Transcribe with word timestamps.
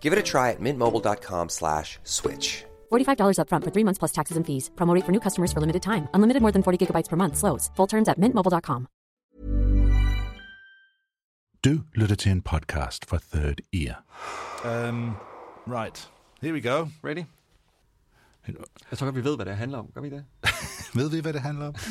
Give 0.00 0.12
it 0.14 0.18
a 0.18 0.22
try 0.22 0.50
at 0.52 0.60
mintmobile.com 0.60 1.48
slash 1.48 1.98
switch. 2.04 2.64
$45 2.92 3.38
upfront 3.42 3.64
for 3.64 3.70
three 3.70 3.84
months 3.84 3.98
plus 3.98 4.12
taxes 4.12 4.36
and 4.38 4.46
fees. 4.46 4.70
Promote 4.76 5.04
for 5.04 5.12
new 5.12 5.20
customers 5.20 5.52
for 5.52 5.60
limited 5.60 5.82
time. 5.82 6.08
Unlimited 6.14 6.40
more 6.42 6.52
than 6.52 6.62
40 6.62 6.78
gigabytes 6.86 7.08
per 7.10 7.16
month. 7.16 7.36
Slows. 7.36 7.70
Full 7.76 7.88
terms 7.88 8.08
at 8.08 8.18
mintmobile.com. 8.18 8.86
Do 11.64 11.70
lytter 11.94 12.16
til 12.16 12.32
en 12.32 12.42
podcast 12.42 13.06
for 13.08 13.18
Third 13.32 13.60
Ear. 13.72 14.04
Um, 14.64 15.16
right. 15.66 16.08
Here 16.42 16.52
we 16.52 16.60
go. 16.60 16.88
Ready? 17.04 17.24
Jeg 18.90 18.98
tror 18.98 19.04
godt, 19.06 19.16
vi 19.16 19.24
ved, 19.24 19.36
hvad 19.36 19.46
det 19.46 19.56
handler 19.56 19.78
om. 19.78 19.86
Gør 19.94 20.00
vi 20.00 20.10
det? 20.10 20.24
Ved 20.94 21.10
vi, 21.10 21.20
hvad 21.20 21.32
det 21.32 21.40
handler 21.40 21.66
om? 21.66 21.74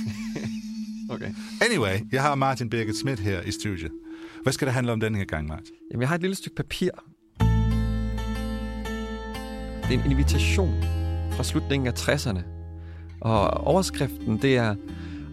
Okay. 1.09 1.33
Anyway, 1.61 1.99
jeg 2.11 2.21
har 2.21 2.35
Martin 2.35 2.69
Birgit 2.69 2.95
Schmidt 2.95 3.19
her 3.19 3.41
i 3.41 3.51
studiet. 3.51 3.91
Hvad 4.43 4.53
skal 4.53 4.65
det 4.65 4.73
handle 4.73 4.91
om 4.91 4.99
denne 4.99 5.17
her 5.17 5.25
gang, 5.25 5.47
Martin? 5.47 5.73
Jamen, 5.91 6.01
jeg 6.01 6.09
har 6.09 6.15
et 6.15 6.21
lille 6.21 6.35
stykke 6.35 6.55
papir. 6.55 6.89
Det 9.89 9.95
er 9.95 10.03
en 10.03 10.11
invitation 10.11 10.83
fra 11.31 11.43
slutningen 11.43 11.87
af 11.87 11.91
60'erne. 11.91 12.39
Og 13.21 13.49
overskriften, 13.49 14.41
det 14.41 14.57
er 14.57 14.75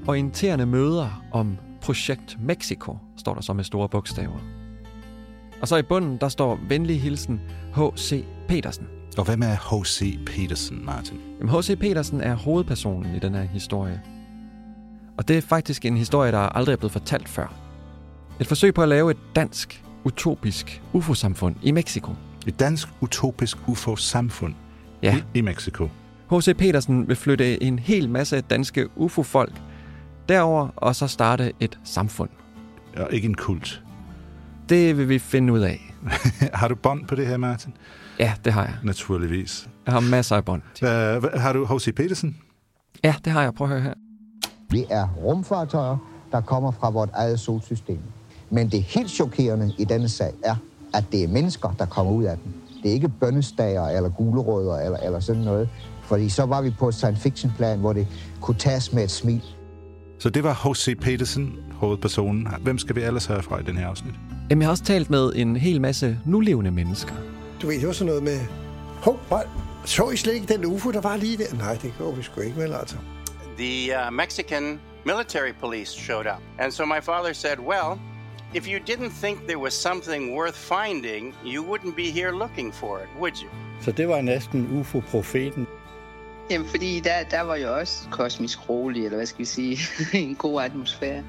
orienterende 0.06 0.66
møder 0.66 1.22
om 1.32 1.56
Projekt 1.80 2.36
Mexico, 2.40 2.98
står 3.16 3.34
der 3.34 3.40
så 3.40 3.52
med 3.52 3.64
store 3.64 3.88
bogstaver. 3.88 4.38
Og 5.60 5.68
så 5.68 5.76
i 5.76 5.82
bunden, 5.82 6.16
der 6.16 6.28
står 6.28 6.58
venlig 6.68 7.02
hilsen 7.02 7.40
H.C. 7.76 8.24
Petersen. 8.48 8.86
Og 9.18 9.24
hvem 9.24 9.42
er 9.42 9.80
H.C. 9.80 10.18
Petersen, 10.26 10.84
Martin? 10.84 11.20
Jamen, 11.38 11.54
H.C. 11.58 11.78
Petersen 11.78 12.20
er 12.20 12.34
hovedpersonen 12.34 13.14
i 13.14 13.18
den 13.18 13.34
her 13.34 13.42
historie. 13.42 14.00
Og 15.18 15.28
det 15.28 15.36
er 15.36 15.42
faktisk 15.42 15.84
en 15.84 15.96
historie, 15.96 16.32
der 16.32 16.38
aldrig 16.38 16.72
er 16.72 16.76
blevet 16.76 16.92
fortalt 16.92 17.28
før. 17.28 17.54
Et 18.40 18.46
forsøg 18.46 18.74
på 18.74 18.82
at 18.82 18.88
lave 18.88 19.10
et 19.10 19.18
dansk, 19.36 19.84
utopisk 20.04 20.82
UFO-samfund 20.92 21.56
i 21.62 21.70
Mexico. 21.70 22.12
Et 22.46 22.60
dansk 22.60 22.88
utopisk 23.00 23.56
UFO-samfund 23.68 24.54
Ja. 25.02 25.16
i, 25.34 25.38
i 25.38 25.40
Mexico. 25.40 25.88
H.C. 26.30 26.56
Petersen 26.56 27.08
vil 27.08 27.16
flytte 27.16 27.62
en 27.62 27.78
hel 27.78 28.10
masse 28.10 28.40
danske 28.40 28.88
UFO-folk 28.96 29.52
derover 30.28 30.68
og 30.76 30.96
så 30.96 31.06
starte 31.06 31.52
et 31.60 31.78
samfund. 31.84 32.30
Og 32.96 33.08
ikke 33.12 33.28
en 33.28 33.34
kult. 33.34 33.82
Det 34.68 34.96
vil 34.98 35.08
vi 35.08 35.18
finde 35.18 35.52
ud 35.52 35.60
af. 35.60 35.94
har 36.60 36.68
du 36.68 36.74
bånd 36.74 37.06
på 37.06 37.14
det 37.14 37.26
her, 37.26 37.36
Martin? 37.36 37.72
Ja, 38.18 38.32
det 38.44 38.52
har 38.52 38.62
jeg. 38.64 38.74
Naturligvis. 38.82 39.68
Jeg 39.86 39.94
har 39.94 40.00
masser 40.00 40.36
af 40.36 40.44
bånd. 40.44 40.62
Uh, 40.82 40.88
har 41.40 41.52
du 41.52 41.64
H.C. 41.66 41.94
Petersen? 41.94 42.36
Ja, 43.04 43.14
det 43.24 43.32
har 43.32 43.42
jeg. 43.42 43.54
Prøv 43.54 43.66
at 43.66 43.72
høre 43.72 43.82
her. 43.82 43.94
Det 44.70 44.84
er 44.90 45.08
rumfartøjer, 45.08 45.96
der 46.32 46.40
kommer 46.40 46.70
fra 46.70 46.90
vort 46.90 47.08
eget 47.14 47.40
solsystem. 47.40 47.98
Men 48.50 48.68
det 48.68 48.82
helt 48.82 49.10
chokerende 49.10 49.72
i 49.78 49.84
denne 49.84 50.08
sag 50.08 50.32
er, 50.44 50.56
at 50.94 51.04
det 51.12 51.24
er 51.24 51.28
mennesker, 51.28 51.74
der 51.78 51.86
kommer 51.86 52.12
ud 52.12 52.24
af 52.24 52.36
den. 52.44 52.54
Det 52.82 52.90
er 52.90 52.94
ikke 52.94 53.08
bønnestager 53.08 53.88
eller 53.88 54.08
gulerødder 54.08 54.76
eller, 54.78 54.98
eller 54.98 55.20
sådan 55.20 55.42
noget. 55.42 55.68
Fordi 56.02 56.28
så 56.28 56.44
var 56.46 56.62
vi 56.62 56.70
på 56.70 56.88
et 56.88 56.94
science 56.94 57.22
fiction 57.22 57.52
plan, 57.56 57.78
hvor 57.78 57.92
det 57.92 58.06
kunne 58.40 58.58
tages 58.58 58.92
med 58.92 59.04
et 59.04 59.10
smil. 59.10 59.42
Så 60.18 60.30
det 60.30 60.44
var 60.44 60.70
H.C. 60.72 60.98
Petersen, 61.00 61.56
hovedpersonen. 61.72 62.48
Hvem 62.60 62.78
skal 62.78 62.96
vi 62.96 63.02
ellers 63.02 63.26
have 63.26 63.42
fra 63.42 63.60
i 63.60 63.62
den 63.62 63.76
her 63.76 63.88
afsnit? 63.88 64.14
Jamen, 64.50 64.62
jeg 64.62 64.66
har 64.66 64.70
også 64.70 64.84
talt 64.84 65.10
med 65.10 65.32
en 65.34 65.56
hel 65.56 65.80
masse 65.80 66.18
nulevende 66.24 66.70
mennesker. 66.70 67.14
Du 67.62 67.66
ved, 67.66 67.78
det 67.78 67.86
var 67.86 67.92
sådan 67.92 68.06
noget 68.06 68.22
med... 68.22 68.40
Hov, 69.02 69.20
så 69.84 70.10
I 70.10 70.16
slet 70.16 70.34
ikke 70.34 70.54
den 70.54 70.64
UFO, 70.64 70.90
der 70.90 71.00
var 71.00 71.16
lige 71.16 71.36
der? 71.36 71.56
Nej, 71.56 71.78
det 71.82 71.94
går 71.98 72.12
vi 72.12 72.22
sgu 72.22 72.40
ikke, 72.40 72.56
vel 72.56 72.72
altså. 72.72 72.96
the 73.56 73.92
uh, 73.92 74.10
Mexican 74.10 74.80
military 75.04 75.52
police 75.52 75.90
showed 75.90 76.26
up. 76.26 76.40
And 76.58 76.72
so 76.72 76.86
my 76.86 77.00
father 77.00 77.32
said, 77.32 77.58
Well, 77.58 78.00
if 78.54 78.68
you 78.68 78.78
didn't 78.78 79.10
think 79.10 79.46
there 79.46 79.58
was 79.58 79.74
something 79.74 80.32
worth 80.36 80.56
finding, 80.56 81.34
you 81.44 81.62
wouldn't 81.62 81.96
be 81.96 82.10
here 82.10 82.32
looking 82.32 82.72
for 82.72 83.00
it, 83.00 83.08
would 83.18 83.42
you? 83.42 83.48
Så 83.80 83.92
det 83.92 84.08
var 84.08 84.20
næsten 84.20 84.78
UFO-profeten. 84.80 85.66
Jamen, 86.50 86.68
fordi 86.68 87.00
der, 87.00 87.24
der 87.30 87.40
var 87.40 87.56
jo 87.56 87.78
også 87.78 88.08
kosmisk 88.10 88.68
rolig, 88.68 89.04
eller 89.04 89.16
hvad 89.16 89.26
skal 89.26 89.38
vi 89.38 89.44
sige, 89.44 89.78
en 90.28 90.34
god 90.34 90.62
atmosfære. 90.62 91.22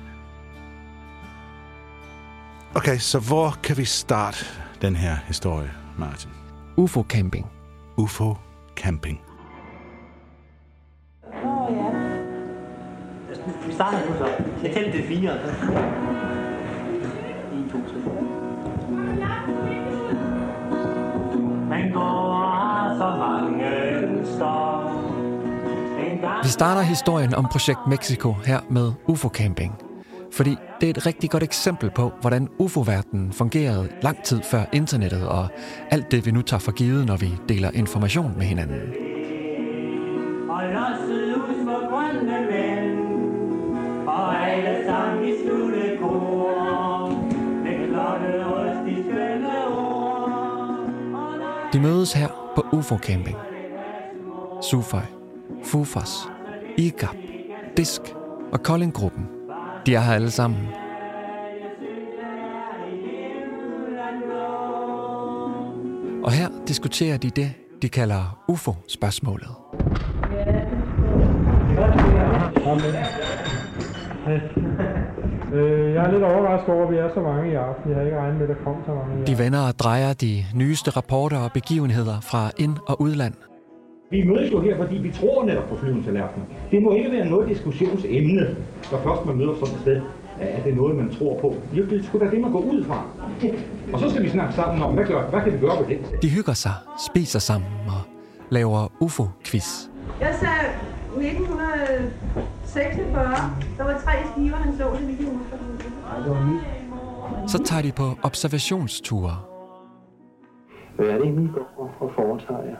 Okay, 2.75 2.97
så 2.97 3.19
hvor 3.19 3.57
kan 3.63 3.77
vi 3.77 3.85
starte 3.85 4.45
den 4.81 4.95
her 4.95 5.17
historie, 5.27 5.71
Martin? 5.97 6.29
UFO-camping. 6.77 7.45
UFO 7.97 8.35
camping. 8.75 9.21
Vi 13.67 13.73
starter 13.73 14.09
nu 14.09 14.17
så. 14.17 14.25
Jeg 14.63 14.73
tæller 14.73 14.91
til 14.91 15.07
fire. 15.07 16.14
Vi 26.43 26.49
starter 26.49 26.81
historien 26.81 27.35
om 27.35 27.47
Projekt 27.51 27.79
Mexico 27.87 28.33
her 28.45 28.59
med 28.69 28.91
UFO-camping. 29.07 29.73
Fordi 30.31 30.57
det 30.81 30.87
er 30.87 30.89
et 30.89 31.05
rigtig 31.05 31.29
godt 31.29 31.43
eksempel 31.43 31.91
på, 31.91 32.11
hvordan 32.21 32.49
UFO-verdenen 32.59 33.33
fungerede 33.33 33.89
lang 34.01 34.23
tid 34.23 34.41
før 34.43 34.63
internettet 34.73 35.27
og 35.27 35.47
alt 35.91 36.11
det, 36.11 36.25
vi 36.25 36.31
nu 36.31 36.41
tager 36.41 36.59
for 36.59 36.71
givet, 36.71 37.05
når 37.05 37.17
vi 37.17 37.31
deler 37.49 37.71
information 37.71 38.37
med 38.37 38.45
hinanden. 38.45 39.04
Mødes 51.85 52.13
her 52.13 52.27
på 52.55 52.65
UFO-camping. 52.71 53.37
Sufaj, 54.61 55.05
Fufas, 55.63 56.29
IGAP, 56.77 57.15
Disk 57.77 58.01
og 58.51 58.63
Koldinggruppen. 58.63 59.27
De 59.85 59.95
er 59.95 59.99
her 59.99 60.13
alle 60.13 60.31
sammen. 60.31 60.67
Og 66.23 66.31
her 66.31 66.49
diskuterer 66.67 67.17
de 67.17 67.29
det, 67.29 67.53
de 67.81 67.89
kalder 67.89 68.43
UFO-spørgsmålet. 68.47 69.49
Ja 74.27 75.04
jeg 75.95 76.05
er 76.05 76.11
lidt 76.11 76.23
overrasket 76.23 76.69
over, 76.73 76.83
at 76.87 76.91
vi 76.91 76.97
er 76.97 77.09
så 77.13 77.21
mange 77.21 77.51
i 77.51 77.55
aften. 77.55 77.89
Jeg 77.89 77.95
havde 77.95 78.07
ikke 78.07 78.19
regnet 78.19 78.39
med, 78.39 78.49
at 78.49 78.57
der 78.57 78.63
kom 78.63 78.75
så 78.85 78.91
mange 78.93 79.25
De 79.27 79.37
vender 79.43 79.61
og 79.67 79.79
drejer 79.79 80.13
de 80.13 80.43
nyeste 80.55 80.91
rapporter 80.91 81.37
og 81.37 81.51
begivenheder 81.51 82.17
fra 82.21 82.51
ind- 82.57 82.77
og 82.87 83.01
udland. 83.01 83.33
Vi 84.11 84.23
mødes 84.27 84.51
jo 84.51 84.61
her, 84.61 84.77
fordi 84.77 84.95
vi 84.97 85.11
tror 85.11 85.45
netop 85.45 85.69
på 85.69 85.75
flyvende 85.75 86.03
tallerkener. 86.05 86.45
Det 86.71 86.81
må 86.83 86.93
ikke 86.93 87.11
være 87.11 87.25
noget 87.29 87.49
diskussionsemne, 87.49 88.55
når 88.91 88.97
først 89.03 89.25
man 89.25 89.35
møder 89.35 89.53
sådan 89.59 89.75
et 89.75 89.81
sted. 89.81 90.01
Er 90.39 90.63
det 90.63 90.75
noget, 90.75 90.95
man 90.95 91.09
tror 91.19 91.39
på? 91.41 91.55
Jo, 91.73 91.85
det 91.85 91.99
er 91.99 92.03
sgu 92.03 92.19
da 92.19 92.25
det, 92.25 92.41
man 92.41 92.51
går 92.51 92.59
ud 92.59 92.83
fra. 92.83 93.05
Og 93.93 93.99
så 93.99 94.09
skal 94.09 94.23
vi 94.23 94.29
snakke 94.29 94.53
sammen 94.53 94.83
om, 94.83 94.93
hvad, 94.93 95.05
gør, 95.05 95.29
hvad 95.29 95.41
kan 95.41 95.53
vi 95.53 95.57
gøre 95.57 95.79
ved 95.79 95.87
det? 95.87 96.21
De 96.21 96.29
hygger 96.29 96.53
sig, 96.53 96.71
spiser 97.09 97.39
sammen 97.39 97.69
og 97.87 98.01
laver 98.49 98.87
UFO-quiz. 98.99 99.89
Jeg 100.21 100.35
sagde 100.39 100.65
1946. 102.75 103.77
Der 103.77 103.83
var 103.83 103.99
tre 103.99 104.11
skiver, 104.31 104.55
han 104.55 104.77
så, 104.77 104.83
det 104.99 105.07
vi 105.07 105.15
kan 105.15 105.25
huske. 105.25 105.55
Så 107.47 107.63
tager 107.63 107.81
de 107.81 107.91
på 107.91 108.03
observationsture. 108.23 109.35
Hvad 110.95 111.05
er 111.07 111.13
det 111.13 111.23
egentlig, 111.23 111.45
I 111.45 111.51
går 111.53 111.95
og 111.99 112.11
foretager 112.15 112.63
jer? 112.63 112.75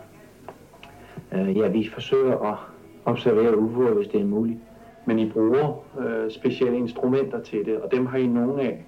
Uh, 1.42 1.58
ja, 1.58 1.68
vi 1.68 1.90
forsøger 1.94 2.38
at 2.52 2.58
observere 3.06 3.54
UFO'er, 3.54 3.94
hvis 3.94 4.08
det 4.08 4.22
er 4.22 4.26
muligt. 4.26 4.60
Men 5.06 5.20
I 5.20 5.30
bruger 5.30 5.84
uh, 5.98 6.32
specielle 6.32 6.78
instrumenter 6.78 7.42
til 7.42 7.66
det, 7.66 7.78
og 7.82 7.92
dem 7.92 8.06
har 8.06 8.18
I 8.18 8.28
nogle 8.28 8.62
af 8.62 8.86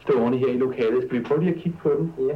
stående 0.00 0.38
her 0.38 0.48
i 0.48 0.56
lokalet. 0.58 1.04
Skal 1.06 1.18
vi 1.18 1.24
prøve 1.24 1.40
lige 1.40 1.54
at 1.54 1.60
kigge 1.60 1.78
på 1.82 1.90
dem? 1.98 2.12
Ja. 2.18 2.34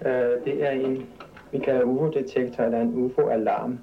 Uh, 0.00 0.44
det 0.44 0.66
er 0.66 0.70
en, 0.70 1.06
vi 1.52 1.58
kalder 1.58 1.82
UFO-detektor, 1.82 2.64
eller 2.64 2.80
en 2.80 3.04
UFO-alarm. 3.04 3.78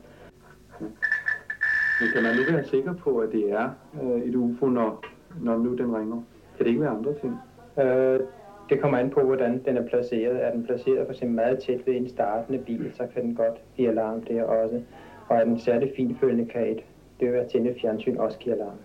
Men 2.02 2.10
kan 2.14 2.24
man 2.24 2.36
nu 2.36 2.42
være 2.56 2.66
sikker 2.66 2.94
på, 2.94 3.18
at 3.18 3.32
det 3.32 3.52
er 3.52 3.70
uh, 4.02 4.22
et 4.22 4.36
UFO, 4.36 4.66
når, 4.66 5.06
når 5.42 5.58
nu 5.58 5.76
den 5.76 5.96
ringer? 5.96 6.22
Kan 6.58 6.66
det 6.66 6.68
ikke 6.68 6.82
være 6.82 6.90
andre 6.90 7.14
ting? 7.22 7.34
Uh, 7.76 8.28
det 8.70 8.82
kommer 8.82 8.98
an 8.98 9.10
på, 9.10 9.22
hvordan 9.22 9.64
den 9.66 9.78
er 9.78 9.88
placeret. 9.88 10.46
Er 10.46 10.52
den 10.52 10.66
placeret 10.66 11.06
for 11.06 11.14
eksempel 11.14 11.36
meget 11.36 11.60
tæt 11.60 11.88
ved 11.88 11.96
en 11.96 12.10
startende 12.10 12.60
bil, 12.60 12.92
så 12.94 13.08
kan 13.14 13.24
den 13.24 13.36
godt 13.36 13.62
give 13.76 13.90
alarm 13.90 14.22
der 14.22 14.44
også. 14.44 14.82
Og 15.28 15.38
er 15.38 15.44
den 15.44 15.60
særlig 15.60 15.92
finfølgende, 15.98 16.46
kan 16.46 16.68
et 16.68 16.84
det 17.20 17.32
vil 17.32 17.42
tænde 17.52 17.76
fjernsyn 17.82 18.18
også 18.18 18.38
give 18.38 18.56
alarm. 18.56 18.78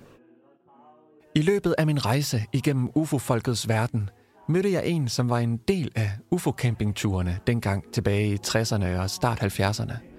I 1.34 1.42
løbet 1.42 1.74
af 1.78 1.86
min 1.86 2.06
rejse 2.06 2.36
igennem 2.52 2.90
UFO-folkets 2.94 3.68
verden, 3.68 4.10
mødte 4.48 4.72
jeg 4.72 4.86
en, 4.86 5.08
som 5.08 5.30
var 5.30 5.38
en 5.38 5.56
del 5.56 5.92
af 5.96 6.10
UFO-campingturene 6.30 7.30
dengang 7.46 7.92
tilbage 7.92 8.26
i 8.26 8.36
60'erne 8.46 9.02
og 9.02 9.10
start 9.10 9.42
70'erne. 9.42 10.09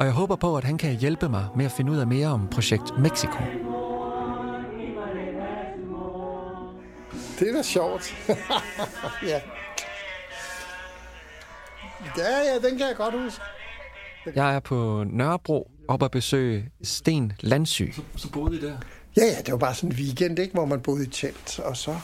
Og 0.00 0.06
jeg 0.06 0.14
håber 0.14 0.36
på, 0.36 0.56
at 0.56 0.64
han 0.64 0.78
kan 0.78 0.96
hjælpe 0.96 1.28
mig 1.28 1.46
med 1.56 1.64
at 1.64 1.72
finde 1.72 1.92
ud 1.92 1.96
af 1.96 2.06
mere 2.06 2.26
om 2.26 2.48
projekt 2.48 2.98
Mexico. 2.98 3.38
Det 7.38 7.48
er 7.48 7.52
da 7.52 7.62
sjovt. 7.62 8.14
ja. 9.30 9.40
Ja, 12.16 12.38
ja, 12.38 12.68
den 12.68 12.78
kan 12.78 12.86
jeg 12.86 12.96
godt 12.96 13.22
huske. 13.22 13.42
Jeg 14.34 14.54
er 14.54 14.60
på 14.60 15.04
Nørrebro 15.10 15.70
op 15.88 16.02
at 16.02 16.10
besøge 16.10 16.70
Sten 16.82 17.32
Landsy. 17.40 17.82
Så, 17.92 18.02
så 18.16 18.30
boede 18.30 18.56
I 18.56 18.60
der? 18.60 18.76
Ja, 19.16 19.24
ja, 19.24 19.42
det 19.46 19.52
var 19.52 19.58
bare 19.58 19.74
sådan 19.74 19.90
en 19.90 19.96
weekend, 19.96 20.38
ikke, 20.38 20.54
hvor 20.54 20.64
man 20.64 20.80
boede 20.80 21.04
i 21.04 21.08
telt, 21.08 21.58
og 21.58 21.76
så, 21.76 21.96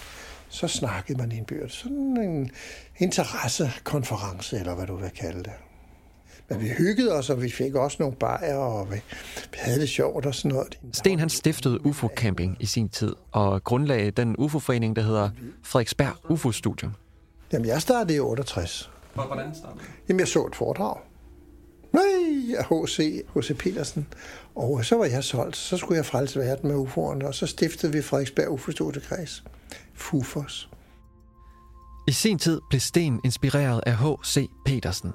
så 0.49 0.69
snakkede 0.69 1.19
man 1.19 1.33
indbyrdes. 1.33 1.73
Sådan 1.73 2.17
en 2.17 2.51
interessekonference, 2.99 4.59
eller 4.59 4.75
hvad 4.75 4.87
du 4.87 4.97
vil 4.97 5.11
kalde 5.11 5.43
det. 5.43 5.53
Men 6.49 6.61
vi 6.61 6.69
hyggede 6.69 7.13
os, 7.13 7.31
og 7.31 7.43
vi 7.43 7.51
fik 7.51 7.75
også 7.75 7.97
nogle 8.01 8.17
bajer, 8.17 8.57
og 8.57 8.91
vi, 8.91 8.95
vi 9.53 9.59
havde 9.59 9.81
det 9.81 9.89
sjovt 9.89 10.27
og 10.27 10.35
sådan 10.35 10.51
noget. 10.51 10.79
Sten 10.93 11.19
han 11.19 11.29
stiftede 11.29 11.87
UFO 11.87 12.09
Camping 12.17 12.57
i 12.61 12.67
sin 12.67 12.89
tid, 12.89 13.15
og 13.33 13.65
grundlagde 13.65 14.11
den 14.11 14.35
UFO-forening, 14.39 14.97
der 14.97 15.03
hedder 15.03 15.31
Frederiksberg 15.63 16.31
UFO 16.31 16.53
Studium. 16.53 16.93
Jamen, 17.53 17.69
jeg 17.69 17.83
startede 17.83 18.17
i 18.17 18.21
68. 18.21 18.91
Hvordan 19.15 19.55
startede 19.55 19.85
Jamen, 20.09 20.21
jeg 20.21 20.29
så 20.29 20.47
et 20.47 20.57
foredrag. 20.57 20.97
Nej, 21.93 22.57
af 22.59 22.65
H.C. 22.65 23.23
H.C. 23.35 23.59
Petersen. 23.59 24.07
Og 24.55 24.85
så 24.85 24.97
var 24.97 25.05
jeg 25.05 25.25
solgt. 25.25 25.57
Så 25.57 25.77
skulle 25.77 25.97
jeg 25.97 26.07
frelse 26.07 26.41
verden 26.41 26.71
med 26.71 26.87
UFO'erne, 26.87 27.27
og 27.27 27.35
så 27.35 27.47
stiftede 27.47 27.93
vi 27.93 28.03
Frederiksberg 28.03 28.49
UFO 28.49 28.71
Studiekreds. 28.71 29.45
FUFOS. 29.95 30.71
I 32.09 32.13
sin 32.13 32.39
tid 32.39 32.61
blev 32.71 32.81
Sten 32.81 33.21
inspireret 33.25 33.81
af 33.87 33.97
H.C. 33.97 34.49
Petersen. 34.67 35.13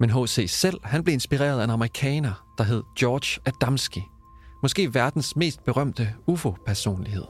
Men 0.00 0.10
H.C. 0.10 0.50
selv 0.50 0.80
han 0.84 1.04
blev 1.04 1.12
inspireret 1.12 1.60
af 1.60 1.64
en 1.64 1.70
amerikaner, 1.70 2.44
der 2.58 2.64
hed 2.64 2.82
George 2.98 3.40
Adamski. 3.46 4.02
Måske 4.62 4.94
verdens 4.94 5.36
mest 5.36 5.64
berømte 5.64 6.14
UFO-personlighed. 6.26 7.24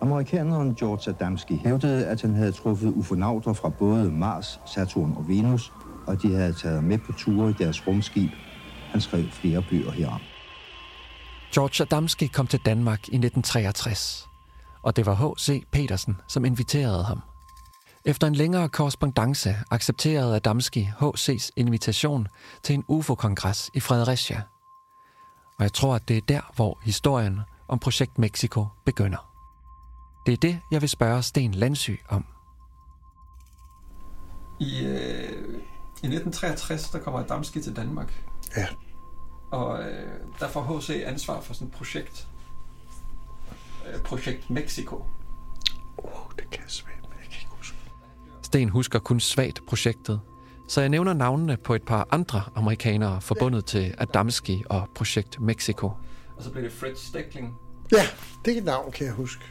Amerikaneren 0.00 0.74
George 0.74 1.10
Adamski 1.10 1.56
hævdede, 1.64 2.06
at 2.06 2.22
han 2.22 2.34
havde 2.34 2.52
truffet 2.52 2.92
ufonauter 2.96 3.52
fra 3.52 3.68
både 3.68 4.10
Mars, 4.10 4.60
Saturn 4.66 5.14
og 5.16 5.28
Venus, 5.28 5.72
og 6.06 6.22
de 6.22 6.34
havde 6.34 6.52
taget 6.52 6.84
med 6.84 6.98
på 6.98 7.12
ture 7.12 7.50
i 7.50 7.54
deres 7.58 7.86
rumskib. 7.86 8.30
Han 8.90 9.00
skrev 9.00 9.24
flere 9.30 9.62
bøger 9.70 9.90
herom. 9.90 10.20
George 11.54 11.82
Adamski 11.82 12.26
kom 12.26 12.46
til 12.46 12.60
Danmark 12.66 12.98
i 12.98 13.16
1963, 13.16 14.28
og 14.82 14.96
det 14.96 15.06
var 15.06 15.14
H.C. 15.14 15.62
Petersen, 15.72 16.16
som 16.28 16.44
inviterede 16.44 17.04
ham. 17.04 17.20
Efter 18.04 18.26
en 18.26 18.34
længere 18.34 18.68
korrespondence 18.68 19.56
accepterede 19.70 20.36
Adamski 20.36 20.80
H.C.'s 21.00 21.52
invitation 21.56 22.28
til 22.62 22.74
en 22.74 22.84
UFO-kongres 22.88 23.70
i 23.74 23.80
Fredericia. 23.80 24.42
Og 25.58 25.62
jeg 25.62 25.72
tror, 25.72 25.94
at 25.94 26.08
det 26.08 26.16
er 26.16 26.20
der, 26.28 26.52
hvor 26.54 26.78
historien 26.82 27.40
om 27.68 27.78
Projekt 27.78 28.18
Mexico 28.18 28.66
begynder. 28.84 29.32
Det 30.26 30.32
er 30.32 30.36
det, 30.36 30.60
jeg 30.70 30.80
vil 30.80 30.88
spørge 30.88 31.22
Sten 31.22 31.54
Landsy 31.54 31.90
om. 32.08 32.24
I, 34.60 34.84
øh, 34.84 35.62
i 36.02 36.06
1963, 36.06 36.90
der 36.90 36.98
kommer 36.98 37.20
Adamski 37.20 37.62
til 37.62 37.76
Danmark. 37.76 38.24
Ja. 38.56 38.66
Og 39.50 39.82
øh, 39.82 40.20
der 40.40 40.48
får 40.48 40.78
H.C. 40.78 41.02
ansvar 41.06 41.40
for 41.40 41.54
sådan 41.54 41.68
et 41.68 41.74
projekt. 41.74 42.28
Øh, 43.86 44.00
projekt 44.00 44.50
Mexico. 44.50 44.96
Åh, 44.96 45.04
oh, 46.04 46.32
det 46.38 46.50
kan 46.50 46.62
jeg 46.62 46.70
svært, 46.70 47.01
Sten 48.52 48.68
husker 48.68 48.98
kun 48.98 49.20
svagt 49.20 49.66
projektet, 49.66 50.20
så 50.68 50.80
jeg 50.80 50.90
nævner 50.90 51.12
navnene 51.12 51.56
på 51.56 51.74
et 51.74 51.82
par 51.82 52.08
andre 52.10 52.42
amerikanere 52.54 53.20
forbundet 53.20 53.64
til 53.64 53.94
Adamski 53.98 54.64
og 54.70 54.88
projekt 54.94 55.40
Mexico. 55.40 55.86
Og 56.36 56.42
så 56.42 56.50
blev 56.50 56.64
det 56.64 56.72
Fred 56.72 56.96
Steckling. 56.96 57.54
Ja, 57.92 58.02
det 58.44 58.54
er 58.54 58.58
et 58.58 58.64
navn, 58.64 58.92
kan 58.92 59.06
jeg 59.06 59.14
huske. 59.14 59.44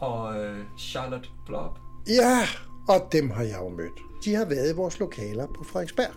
Og 0.00 0.40
øh, 0.40 0.64
Charlotte 0.78 1.28
Blob. 1.46 1.78
Ja, 2.08 2.40
og 2.88 3.08
dem 3.12 3.30
har 3.30 3.42
jeg 3.42 3.58
jo 3.60 3.68
mødt. 3.68 4.24
De 4.24 4.34
har 4.34 4.44
været 4.44 4.72
i 4.72 4.76
vores 4.76 4.98
lokaler 4.98 5.46
på 5.46 5.64
Frederiksberg. 5.64 6.10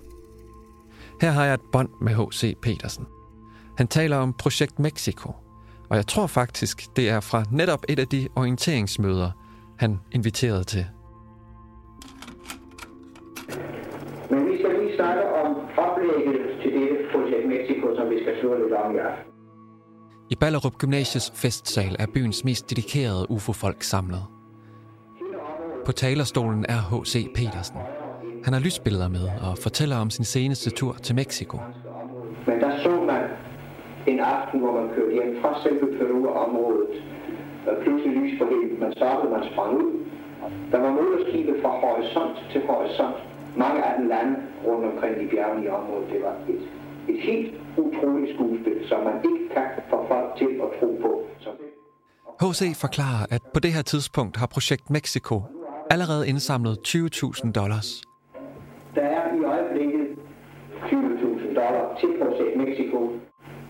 Her 1.22 1.32
har 1.32 1.46
jeg 1.46 1.54
et 1.54 1.62
bånd 1.72 1.90
med 2.02 2.16
H.C. 2.16 2.56
Petersen. 2.62 3.06
Han 3.78 3.88
taler 3.88 4.18
om 4.18 4.34
projekt 4.34 4.80
Mexico, 4.80 5.32
og 5.90 5.98
jeg 5.98 6.08
tror 6.08 6.28
faktisk, 6.28 6.96
det 6.96 7.10
er 7.10 7.20
fra 7.20 7.44
netop 7.52 7.84
et 7.90 8.00
af 8.00 8.08
de 8.08 8.28
orienteringsmøder, 8.36 9.32
han 9.80 10.00
inviterede 10.12 10.64
til. 10.64 10.86
Men 14.30 14.40
vi 14.50 14.58
skal 14.60 14.72
lige 14.80 14.96
snakke 14.96 15.24
om 15.42 15.50
oplægget 15.78 16.42
til 16.62 16.72
det 16.74 16.90
projekt 17.12 17.48
Mexico, 17.48 17.96
som 17.96 18.10
vi 18.10 18.18
skal 18.24 18.34
slå 18.40 18.50
lidt 18.62 18.74
om 18.74 18.96
i 18.96 18.98
aften. 18.98 19.32
I 20.30 20.36
Ballerup 20.36 20.78
Gymnasiets 20.78 21.32
festsal 21.36 21.96
er 22.00 22.06
byens 22.14 22.44
mest 22.44 22.70
dedikerede 22.70 23.32
UFO-folk 23.32 23.84
samlet. 23.84 24.24
På 25.86 25.92
talerstolen 25.92 26.66
er 26.70 26.82
H.C. 26.90 27.28
Petersen. 27.36 27.80
Han 28.44 28.54
har 28.54 28.60
lysbilleder 28.60 29.10
med 29.18 29.26
og 29.48 29.58
fortæller 29.58 29.98
om 29.98 30.10
sin 30.10 30.26
seneste 30.26 30.70
tur 30.70 30.94
til 30.94 31.16
Mexico. 31.16 31.58
Men 32.48 32.60
der 32.62 32.72
så 32.84 32.92
man 33.12 33.24
en 34.08 34.20
aften, 34.20 34.60
hvor 34.60 34.74
man 34.80 34.90
kørte 34.96 35.14
hjem 35.14 35.42
fra 35.42 35.62
selve 35.64 35.88
Peru-området. 35.98 36.90
Pludselig 37.84 38.14
lys 38.18 38.40
på. 38.40 38.46
Man 38.80 38.94
stoppede, 38.98 39.32
man 39.32 39.44
sprang 39.52 39.72
ud. 39.78 39.90
Der 40.72 40.80
var 40.80 40.92
motorskibe 40.92 41.54
fra 41.62 41.70
horisont 41.70 42.38
til 42.52 42.62
horisont. 42.68 43.29
Mange 43.58 43.84
af 43.86 44.00
dem 44.00 44.08
lande 44.08 44.36
rundt 44.66 44.86
omkring 44.86 45.24
i 45.24 45.28
bjergene 45.28 45.66
i 45.66 45.70
området. 45.70 46.10
Det 46.14 46.22
var 46.24 46.36
et, 46.50 46.62
et 47.14 47.22
helt 47.22 47.54
utroligt 47.78 48.36
skuespil, 48.36 48.88
som 48.90 49.04
man 49.04 49.16
ikke 49.30 49.54
kan 49.54 49.68
få 49.90 50.08
folk 50.08 50.38
til 50.38 50.50
at 50.66 50.70
tro 50.80 51.00
på. 51.02 51.12
Så 51.40 51.50
H.C. 52.42 52.76
forklarer, 52.82 53.26
at 53.30 53.42
på 53.54 53.60
det 53.60 53.74
her 53.74 53.82
tidspunkt 53.82 54.38
har 54.38 54.48
projekt 54.48 54.90
Mexico 54.90 55.42
allerede 55.90 56.28
indsamlet 56.28 56.78
20.000 56.88 57.52
dollars. 57.52 58.02
Der 58.96 59.02
er 59.02 59.36
i 59.38 59.44
øjeblikket 59.44 60.08
20.000 60.86 61.56
dollars 61.62 62.00
til 62.00 62.10
projekt 62.22 62.58
Mexico. 62.58 63.00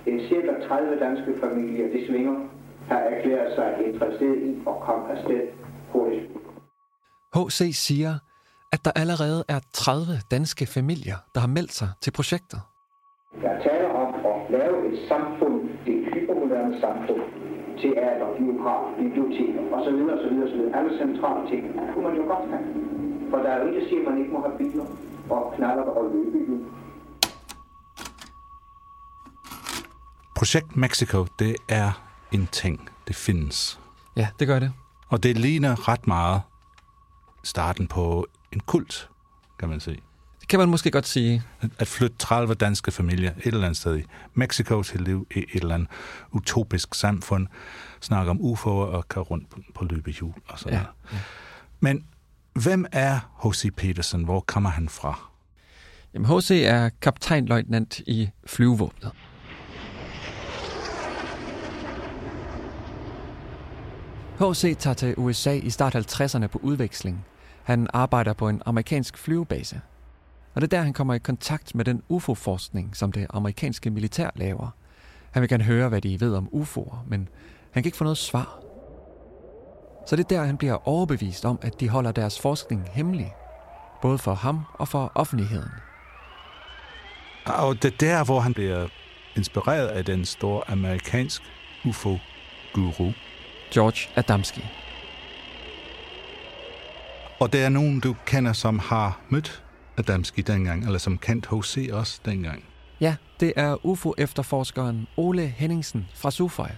En 0.06 0.20
cirka 0.30 0.52
30 0.68 1.00
danske 1.00 1.32
familier, 1.44 1.88
de 1.94 2.08
svinger, 2.08 2.36
har 2.88 2.98
erklæret 2.98 3.56
sig 3.56 3.70
interesseret 3.88 4.38
i 4.50 4.52
at 4.68 4.76
komme 4.82 5.12
afsted 5.12 5.42
hurtigt. 5.94 6.24
H.C. 7.36 7.76
siger, 7.88 8.14
at 8.72 8.86
der 8.86 8.92
allerede 8.96 9.44
er 9.48 9.60
30 9.74 10.22
danske 10.32 10.66
familier, 10.66 11.18
der 11.34 11.40
har 11.40 11.48
meldt 11.48 11.74
sig 11.74 11.90
til 12.02 12.12
projektet. 12.12 12.62
Jeg 13.44 13.56
taler 13.68 13.90
om 14.04 14.10
at 14.32 14.52
lave 14.52 14.76
et 14.90 14.98
samfund, 15.12 15.56
et 15.88 16.02
hypermoderne 16.14 16.82
samfund, 16.82 17.22
teater, 17.82 18.28
biograf, 18.40 18.84
biblioteker 19.00 19.62
osv. 19.76 20.00
osv. 20.16 20.34
osv. 20.46 20.60
Alle 20.78 20.92
centrale 21.02 21.42
ting. 21.52 21.64
Det 21.76 21.88
kunne 21.94 22.06
man 22.08 22.16
jo 22.20 22.24
godt 22.34 22.46
have. 22.52 22.66
For 23.30 23.38
der 23.38 23.50
er 23.50 23.58
jo 23.62 23.68
ikke, 23.68 23.80
der 23.80 23.88
siger, 23.90 24.02
at 24.02 24.08
man 24.10 24.18
ikke 24.22 24.32
må 24.34 24.40
have 24.48 24.58
biler 24.58 24.86
og 25.30 25.54
knaller 25.56 25.84
og 25.84 26.04
løbehjul. 26.14 26.60
Projekt 30.36 30.78
Mexico, 30.78 31.26
det 31.40 31.56
er 31.70 31.92
en 32.32 32.48
ting. 32.48 32.90
Det 33.08 33.16
findes. 33.16 33.80
Ja, 34.16 34.28
det 34.40 34.48
gør 34.48 34.60
det. 34.60 34.72
Og 35.10 35.24
det 35.24 35.38
ligner 35.38 35.90
ret 35.90 36.08
meget 36.08 36.42
starten 37.44 37.88
på 37.88 38.26
en 38.54 38.60
kult, 38.60 39.10
kan 39.60 39.70
man 39.70 39.80
sige. 39.80 40.00
Det 40.42 40.48
kan 40.48 40.60
man 40.60 40.70
måske 40.70 40.92
godt 40.92 41.08
sige. 41.08 41.44
At 41.80 41.88
flytte 41.88 42.18
30 42.18 42.54
danske 42.54 42.92
familier 42.92 43.32
et 43.32 43.46
eller 43.46 43.64
andet 43.64 43.78
sted 43.78 43.98
i 43.98 44.04
Mexico 44.34 44.84
til 44.84 45.02
liv 45.02 45.28
i 45.36 45.40
et 45.40 45.62
eller 45.62 45.76
andet 45.76 45.90
utopisk 46.32 46.94
samfund, 46.96 47.48
snakke 48.02 48.32
om 48.32 48.40
UFO'er 48.42 48.68
og 48.68 49.08
køre 49.08 49.24
rundt 49.24 49.50
på, 49.50 49.60
på 49.76 49.86
løbehjul 49.86 50.34
og 50.48 50.60
sådan 50.60 50.74
Ja, 50.74 50.80
ja. 51.14 51.18
Men 51.80 52.06
hvem 52.54 52.86
er 52.92 53.20
H.C. 53.44 53.76
Peterson? 53.76 54.24
Hvor 54.24 54.40
kommer 54.40 54.70
han 54.70 54.90
fra? 54.90 55.30
Jamen, 56.14 56.38
H.C. 56.38 56.52
er 56.66 56.90
kaptajnløjtnant 57.02 58.00
i 58.00 58.30
flyvevåbnet. 58.46 59.12
H.C. 64.40 64.78
tager 64.78 64.94
til 64.94 65.14
USA 65.18 65.54
i 65.54 65.70
start 65.70 65.96
50'erne 65.96 66.48
på 66.48 66.60
udveksling. 66.64 67.26
Han 67.70 67.88
arbejder 67.94 68.34
på 68.34 68.50
en 68.50 68.62
amerikansk 68.66 69.18
flyvebase. 69.18 69.82
Og 70.54 70.62
det 70.62 70.74
er 70.74 70.78
der, 70.78 70.84
han 70.84 70.94
kommer 70.94 71.14
i 71.14 71.20
kontakt 71.20 71.76
med 71.76 71.86
den 71.86 72.04
UFO-forskning, 72.10 72.96
som 72.96 73.12
det 73.12 73.28
amerikanske 73.30 73.90
militær 73.90 74.30
laver. 74.36 74.70
Han 75.32 75.42
vil 75.42 75.50
gerne 75.50 75.64
høre, 75.64 75.90
hvad 75.90 76.02
de 76.02 76.20
ved 76.20 76.36
om 76.36 76.50
UFO'er, 76.54 76.96
men 77.08 77.30
han 77.72 77.84
kan 77.84 77.86
ikke 77.86 77.98
få 77.98 78.04
noget 78.04 78.18
svar. 78.18 78.60
Så 80.08 80.16
det 80.16 80.24
er 80.24 80.28
der, 80.28 80.44
han 80.44 80.58
bliver 80.58 80.88
overbevist 80.88 81.46
om, 81.46 81.60
at 81.62 81.80
de 81.80 81.90
holder 81.90 82.12
deres 82.12 82.40
forskning 82.40 82.90
hemmelig. 82.92 83.34
Både 84.02 84.18
for 84.18 84.34
ham 84.34 84.62
og 84.74 84.88
for 84.88 85.12
offentligheden. 85.16 85.72
Og 87.46 87.84
det 87.84 87.94
er 87.94 87.98
der, 87.98 88.26
hvor 88.26 88.40
han 88.40 88.54
bliver 88.54 88.88
inspireret 89.36 89.88
af 89.88 90.06
den 90.06 90.26
store 90.26 90.62
amerikansk 90.68 91.42
UFO-guru. 91.86 93.12
George 93.74 94.10
Adamski. 94.16 94.79
Og 97.40 97.54
der 97.54 97.66
er 97.66 97.70
nogen, 97.70 98.00
du 98.00 98.16
kender, 98.26 98.54
som 98.54 98.80
har 98.80 99.22
mødt 99.30 99.64
Adamski 99.98 100.42
dengang, 100.42 100.86
eller 100.86 101.00
som 101.00 101.18
kendt 101.18 101.48
H.C. 101.48 101.90
også 101.94 102.22
dengang. 102.26 102.64
Ja, 103.02 103.16
det 103.40 103.54
er 103.56 103.86
UFO-efterforskeren 103.86 105.08
Ole 105.18 105.48
Henningsen 105.48 106.08
fra 106.16 106.32
Suføj. 106.32 106.70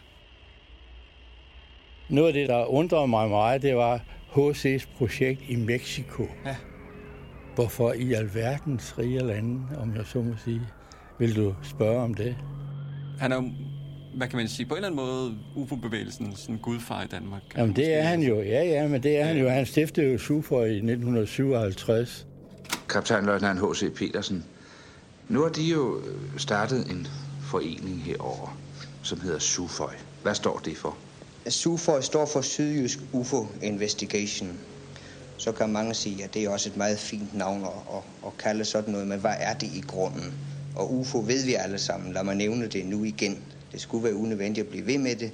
Noget 2.10 2.28
af 2.28 2.34
det, 2.34 2.50
der 2.50 2.66
undrede 2.66 3.08
mig 3.08 3.30
meget, 3.30 3.62
det 3.62 3.76
var 3.76 4.00
H.C.'s 4.36 4.86
projekt 4.86 5.42
i 5.48 5.56
Mexico. 5.56 6.28
Ja. 6.46 6.56
Hvorfor 7.56 7.94
i 7.94 8.14
alverdens 8.14 8.98
rige 9.00 9.20
lande, 9.20 9.62
om 9.78 9.96
jeg 9.96 10.06
så 10.06 10.22
må 10.22 10.34
sige, 10.38 10.62
vil 11.20 11.36
du 11.36 11.56
spørge 11.64 12.02
om 12.02 12.14
det? 12.14 12.38
Han 13.20 13.32
er 13.32 13.52
hvad 14.14 14.28
kan 14.28 14.38
man 14.38 14.48
sige, 14.48 14.66
på 14.66 14.74
en 14.74 14.78
eller 14.78 14.88
anden 14.88 15.06
måde 15.06 15.38
UFO-bevægelsen 15.56 16.36
sådan 16.36 16.58
gudfar 16.58 17.04
i 17.04 17.08
Danmark. 17.08 17.42
Jamen 17.58 17.76
det 17.76 17.94
er 17.94 18.02
han 18.02 18.24
jo, 18.24 18.42
ja 18.42 18.64
ja, 18.64 18.88
men 18.88 19.04
det 19.04 19.18
er 19.18 19.26
han 19.26 19.38
jo. 19.38 19.50
Han 19.50 19.66
stiftede 19.66 20.12
jo 20.12 20.18
SUFO 20.18 20.64
i 20.64 20.76
1957. 20.76 22.28
Kaptajnløjtnant 22.90 23.60
H.C. 23.60 23.94
Petersen. 23.96 24.46
Nu 25.30 25.42
har 25.42 25.50
de 25.50 25.64
jo 25.64 26.02
startet 26.38 26.92
en 26.92 27.08
forening 27.42 28.04
herover, 28.04 28.58
som 29.04 29.22
hedder 29.22 29.40
SUFOI. 29.40 29.96
Hvad 30.24 30.36
står 30.36 30.62
det 30.66 30.78
for? 30.78 30.98
SUFOI 31.50 32.02
står 32.02 32.26
for 32.26 32.42
Sydjysk 32.42 33.00
UFO 33.12 33.48
Investigation. 33.62 34.60
Så 35.38 35.52
kan 35.52 35.70
mange 35.70 35.94
sige, 35.94 36.24
at 36.24 36.34
det 36.34 36.44
er 36.44 36.50
også 36.50 36.70
et 36.70 36.78
meget 36.78 37.00
fint 37.00 37.34
navn 37.34 37.64
at, 37.64 37.96
at, 37.96 38.04
at 38.26 38.38
kalde 38.38 38.66
sådan 38.66 38.92
noget, 38.92 39.08
men 39.08 39.20
hvad 39.20 39.34
er 39.40 39.54
det 39.54 39.68
i 39.76 39.84
grunden? 39.88 40.34
Og 40.76 40.94
UFO 40.94 41.20
ved 41.20 41.46
vi 41.46 41.54
alle 41.54 41.78
sammen. 41.78 42.14
Lad 42.14 42.24
mig 42.24 42.36
nævne 42.36 42.68
det 42.68 42.86
nu 42.86 43.04
igen. 43.04 43.44
Det 43.72 43.82
skulle 43.82 44.04
være 44.04 44.16
unødvendigt 44.16 44.66
at 44.66 44.72
blive 44.72 44.88
ved 44.88 44.98
med 44.98 45.16
det, 45.16 45.32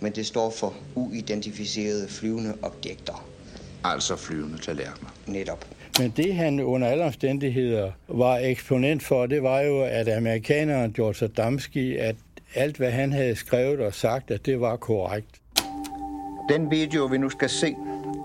men 0.00 0.12
det 0.12 0.26
står 0.26 0.50
for 0.50 0.74
uidentificerede 0.94 2.08
flyvende 2.08 2.54
objekter. 2.62 3.28
Altså 3.84 4.16
flyvende 4.16 4.58
tallerkener. 4.58 5.10
Netop. 5.26 5.64
Men 5.98 6.12
det 6.16 6.34
han 6.34 6.60
under 6.60 6.88
alle 6.88 7.04
omstændigheder 7.04 7.92
var 8.08 8.36
eksponent 8.36 9.02
for, 9.02 9.26
det 9.26 9.42
var 9.42 9.60
jo, 9.60 9.82
at 9.82 10.08
amerikaneren 10.08 10.92
George 10.92 11.24
Adamski, 11.24 11.96
at 11.96 12.16
alt 12.54 12.76
hvad 12.76 12.90
han 12.90 13.12
havde 13.12 13.36
skrevet 13.36 13.80
og 13.80 13.94
sagt, 13.94 14.30
at 14.30 14.46
det 14.46 14.60
var 14.60 14.76
korrekt. 14.76 15.40
Den 16.48 16.70
video, 16.70 17.04
vi 17.04 17.18
nu 17.18 17.30
skal 17.30 17.48
se, 17.48 17.74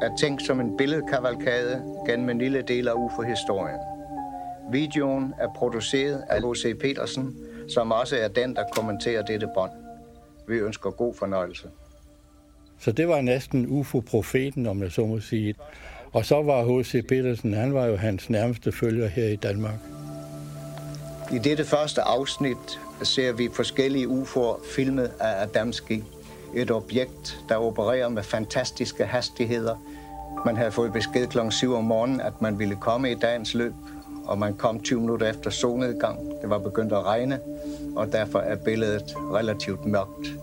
er 0.02 0.16
tænkt 0.20 0.44
som 0.44 0.60
en 0.60 0.78
billedkavalkade 0.78 1.82
gennem 2.08 2.30
en 2.30 2.38
lille 2.38 2.62
del 2.62 2.88
af 2.88 2.94
UFO-historien. 2.94 3.80
Videoen 4.72 5.34
er 5.40 5.48
produceret 5.56 6.24
af 6.30 6.42
H.C. 6.42 6.80
Petersen, 6.80 7.36
som 7.68 7.92
også 7.92 8.18
er 8.18 8.28
den, 8.28 8.56
der 8.56 8.64
kommenterer 8.72 9.22
dette 9.22 9.50
bånd. 9.56 9.72
Vi 10.48 10.56
ønsker 10.56 10.90
god 10.90 11.14
fornøjelse. 11.14 11.68
Så 12.80 12.92
det 12.92 13.08
var 13.08 13.22
næsten 13.22 13.68
UFO-profeten, 13.70 14.68
om 14.68 14.82
jeg 14.82 14.92
så 14.92 15.06
må 15.06 15.20
sige. 15.20 15.56
Og 16.12 16.26
så 16.26 16.42
var 16.42 16.82
H.C. 16.82 17.08
Petersen, 17.08 17.54
han 17.54 17.74
var 17.74 17.86
jo 17.86 17.96
hans 17.96 18.30
nærmeste 18.30 18.72
følger 18.72 19.08
her 19.08 19.28
i 19.28 19.36
Danmark. 19.36 19.76
I 21.34 21.38
dette 21.38 21.66
første 21.66 22.02
afsnit 22.02 22.80
ser 23.04 23.32
vi 23.32 23.50
forskellige 23.54 24.08
UFO'er 24.08 24.76
filmet 24.76 25.12
af 25.20 25.42
Adamski. 25.44 26.04
Et 26.56 26.72
objekt, 26.72 27.40
der 27.50 27.56
opererer 27.56 28.10
med 28.10 28.24
fantastiske 28.24 29.06
hastigheder. 29.06 29.76
Man 30.46 30.58
havde 30.58 30.72
fået 30.72 30.94
besked 30.94 31.28
kl. 31.28 31.38
7 31.50 31.74
om 31.74 31.84
morgenen, 31.84 32.22
at 32.22 32.42
man 32.42 32.60
ville 32.60 32.76
komme 32.76 33.12
i 33.12 33.16
dagens 33.16 33.54
løb, 33.54 33.74
og 34.26 34.38
man 34.40 34.58
kom 34.58 34.80
20 34.80 35.00
minutter 35.00 35.30
efter 35.30 35.50
solnedgang. 35.50 36.20
Det 36.42 36.50
var 36.50 36.58
begyndt 36.58 36.94
at 36.94 37.04
regne, 37.06 37.40
og 37.96 38.12
derfor 38.12 38.40
er 38.40 38.56
billedet 38.56 39.04
relativt 39.18 39.86
mørkt. 39.86 40.38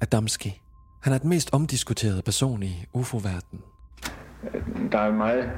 Adamski. 0.00 0.60
Han 1.00 1.12
er 1.12 1.18
den 1.18 1.28
mest 1.28 1.54
omdiskuterede 1.54 2.22
person 2.22 2.62
i 2.62 2.86
UFO-verdenen. 2.92 3.62
Der 4.92 4.98
er 4.98 5.08
en 5.08 5.16
meget, 5.16 5.50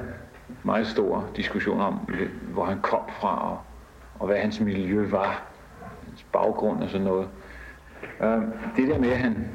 meget 0.63 0.87
stor 0.87 1.29
diskussion 1.35 1.81
om, 1.81 1.99
hvor 2.53 2.65
han 2.65 2.81
kom 2.81 3.01
fra, 3.21 3.51
og, 3.51 3.59
og 4.19 4.27
hvad 4.27 4.37
hans 4.37 4.59
miljø 4.59 5.09
var, 5.09 5.43
hans 6.07 6.25
baggrund 6.33 6.83
og 6.83 6.89
sådan 6.89 7.07
noget. 7.07 7.27
Øh, 8.21 8.41
Det 8.77 8.87
der 8.87 8.99
med, 8.99 9.09
at 9.09 9.17
han, 9.17 9.47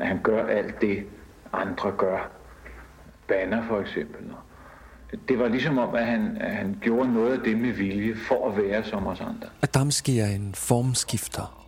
at 0.00 0.06
han 0.06 0.20
gør 0.22 0.46
alt 0.46 0.80
det, 0.80 1.06
andre 1.52 1.92
gør, 1.98 2.30
banner 3.30 3.68
for 3.68 3.80
eksempel, 3.80 4.24
det 5.28 5.38
var 5.38 5.48
ligesom 5.48 5.78
om, 5.78 5.94
at 5.94 6.06
han, 6.06 6.36
at 6.40 6.54
han 6.54 6.76
gjorde 6.80 7.12
noget 7.14 7.32
af 7.32 7.38
det 7.44 7.58
med 7.58 7.72
vilje 7.72 8.14
for 8.28 8.50
at 8.50 8.56
være 8.56 8.84
som 8.84 9.06
os 9.06 9.20
andre. 9.20 9.48
Adamski 9.62 10.18
er 10.18 10.26
en 10.26 10.54
formskifter. 10.54 11.66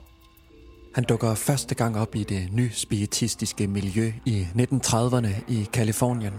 Han 0.94 1.04
dukker 1.04 1.34
første 1.34 1.74
gang 1.74 1.98
op 1.98 2.14
i 2.14 2.24
det 2.24 2.48
nyspiritistiske 2.52 3.66
miljø 3.66 4.12
i 4.26 4.46
1930'erne 4.56 5.28
i 5.48 5.68
Kalifornien. 5.72 6.32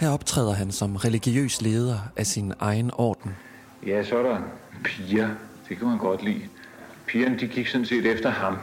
Her 0.00 0.10
optræder 0.10 0.52
han 0.52 0.70
som 0.70 0.96
religiøs 0.96 1.62
leder 1.62 1.98
af 2.16 2.26
sin 2.26 2.52
egen 2.60 2.90
orden. 2.94 3.36
Ja, 3.86 4.04
så 4.04 4.18
er 4.18 4.22
der 4.22 4.38
piger. 4.84 5.28
Det 5.68 5.78
kan 5.78 5.86
man 5.86 5.98
godt 5.98 6.24
lide. 6.24 6.42
Pigerne, 7.06 7.38
de 7.38 7.46
gik 7.48 7.66
sådan 7.66 7.84
set 7.84 8.06
efter 8.06 8.30
ham. 8.30 8.56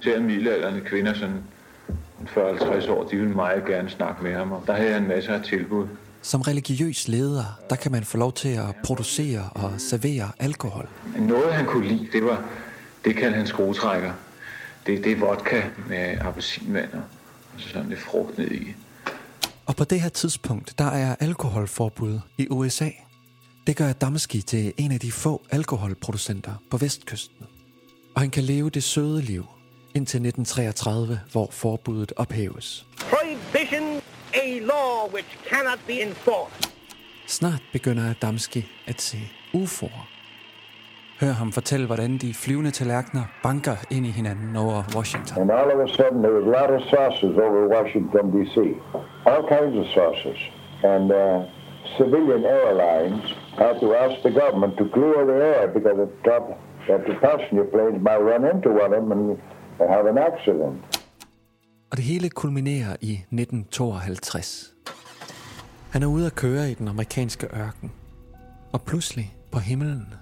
Selv 0.00 0.22
middelalderne 0.22 0.80
kvinder, 0.80 1.14
sådan 1.14 1.42
40-50 2.28 2.90
år, 2.90 3.08
de 3.08 3.16
ville 3.16 3.34
meget 3.34 3.64
gerne 3.64 3.90
snakke 3.90 4.22
med 4.22 4.34
ham. 4.34 4.52
Og 4.52 4.62
der 4.66 4.72
havde 4.72 4.92
han 4.92 5.08
masser 5.08 5.34
af 5.34 5.42
tilbud. 5.42 5.86
Som 6.22 6.40
religiøs 6.40 7.08
leder, 7.08 7.60
der 7.70 7.76
kan 7.76 7.92
man 7.92 8.04
få 8.04 8.18
lov 8.18 8.32
til 8.32 8.48
at 8.48 8.76
producere 8.84 9.48
og 9.54 9.72
servere 9.78 10.30
alkohol. 10.38 10.88
Noget, 11.18 11.54
han 11.54 11.66
kunne 11.66 11.88
lide, 11.88 12.08
det 12.12 12.24
var, 12.24 12.44
det 13.04 13.16
kaldte 13.16 13.36
han 13.36 13.46
skruetrækker. 13.46 14.12
Det, 14.86 15.04
det 15.04 15.12
er 15.12 15.16
vodka 15.16 15.62
med 15.88 16.16
appelsinvand 16.20 16.88
og 16.94 17.60
så 17.60 17.68
sådan 17.68 17.88
lidt 17.88 18.00
frugt 18.00 18.38
ned 18.38 18.50
i. 18.50 18.74
Og 19.66 19.76
på 19.76 19.84
det 19.84 20.00
her 20.00 20.08
tidspunkt, 20.08 20.78
der 20.78 20.84
er 20.84 21.16
alkoholforbud 21.20 22.20
i 22.38 22.46
USA. 22.50 22.88
Det 23.66 23.76
gør 23.76 23.88
Adamski 23.88 24.42
til 24.42 24.72
en 24.76 24.92
af 24.92 25.00
de 25.00 25.12
få 25.12 25.42
alkoholproducenter 25.50 26.52
på 26.70 26.76
vestkysten. 26.76 27.46
Og 28.14 28.20
han 28.20 28.30
kan 28.30 28.42
leve 28.42 28.70
det 28.70 28.82
søde 28.82 29.22
liv 29.22 29.44
indtil 29.94 30.20
1933, 30.20 31.18
hvor 31.32 31.48
forbuddet 31.50 32.12
ophæves. 32.16 32.86
Prohibition, 32.98 33.84
a 34.44 34.60
law 34.60 35.08
which 35.14 35.30
cannot 35.50 35.78
be 35.86 36.02
enforced. 36.02 36.70
Snart 37.26 37.62
begynder 37.72 38.10
Adamski 38.10 38.66
at 38.86 39.00
se 39.02 39.18
UFO'er. 39.54 40.08
Hør 41.20 41.32
ham 41.32 41.52
fortælle, 41.52 41.86
hvordan 41.86 42.18
de 42.18 42.34
flyvende 42.34 42.70
tallerkener 42.70 43.24
banker 43.42 43.76
ind 43.90 44.06
i 44.06 44.10
hinanden 44.10 44.56
over 44.56 44.82
Washington. 44.96 45.38
And 45.42 45.50
all 45.50 45.70
of 45.74 45.80
a 45.88 45.88
sudden, 45.98 46.18
there 46.22 46.34
was 46.38 46.46
a 46.46 46.54
lot 46.60 46.70
of 46.76 46.80
saucers 46.90 47.36
over 47.46 47.60
Washington, 47.76 48.24
D.C. 48.34 48.56
All 49.30 49.42
kinds 49.56 49.74
of 49.82 49.86
saucers. 49.96 50.40
And 50.92 51.06
uh, 51.22 51.38
civilian 51.98 52.44
airlines 52.44 53.24
had 53.62 53.74
to 53.84 53.88
ask 54.04 54.14
the 54.26 54.32
government 54.42 54.72
to 54.80 54.84
clear 54.96 55.18
the 55.30 55.38
air 55.54 55.64
because 55.76 55.98
it 56.04 56.10
thought 56.24 56.46
that 56.88 57.00
the 57.08 57.14
passenger 57.26 57.64
planes 57.64 57.98
might 58.08 58.22
run 58.32 58.44
into 58.52 58.70
one 58.82 58.92
of 58.92 59.02
them 59.02 59.12
and 59.12 59.38
have 59.78 60.08
an 60.08 60.18
accident. 60.18 61.04
Og 61.90 61.96
det 61.96 62.04
hele 62.04 62.30
kulminerer 62.30 62.96
i 63.00 63.12
1952. 63.12 64.74
Han 65.90 66.02
er 66.02 66.06
ude 66.06 66.26
at 66.26 66.34
køre 66.34 66.70
i 66.70 66.74
den 66.74 66.88
amerikanske 66.88 67.46
ørken. 67.46 67.92
Og 68.72 68.82
pludselig 68.82 69.36
på 69.52 69.58
himlen 69.58 70.14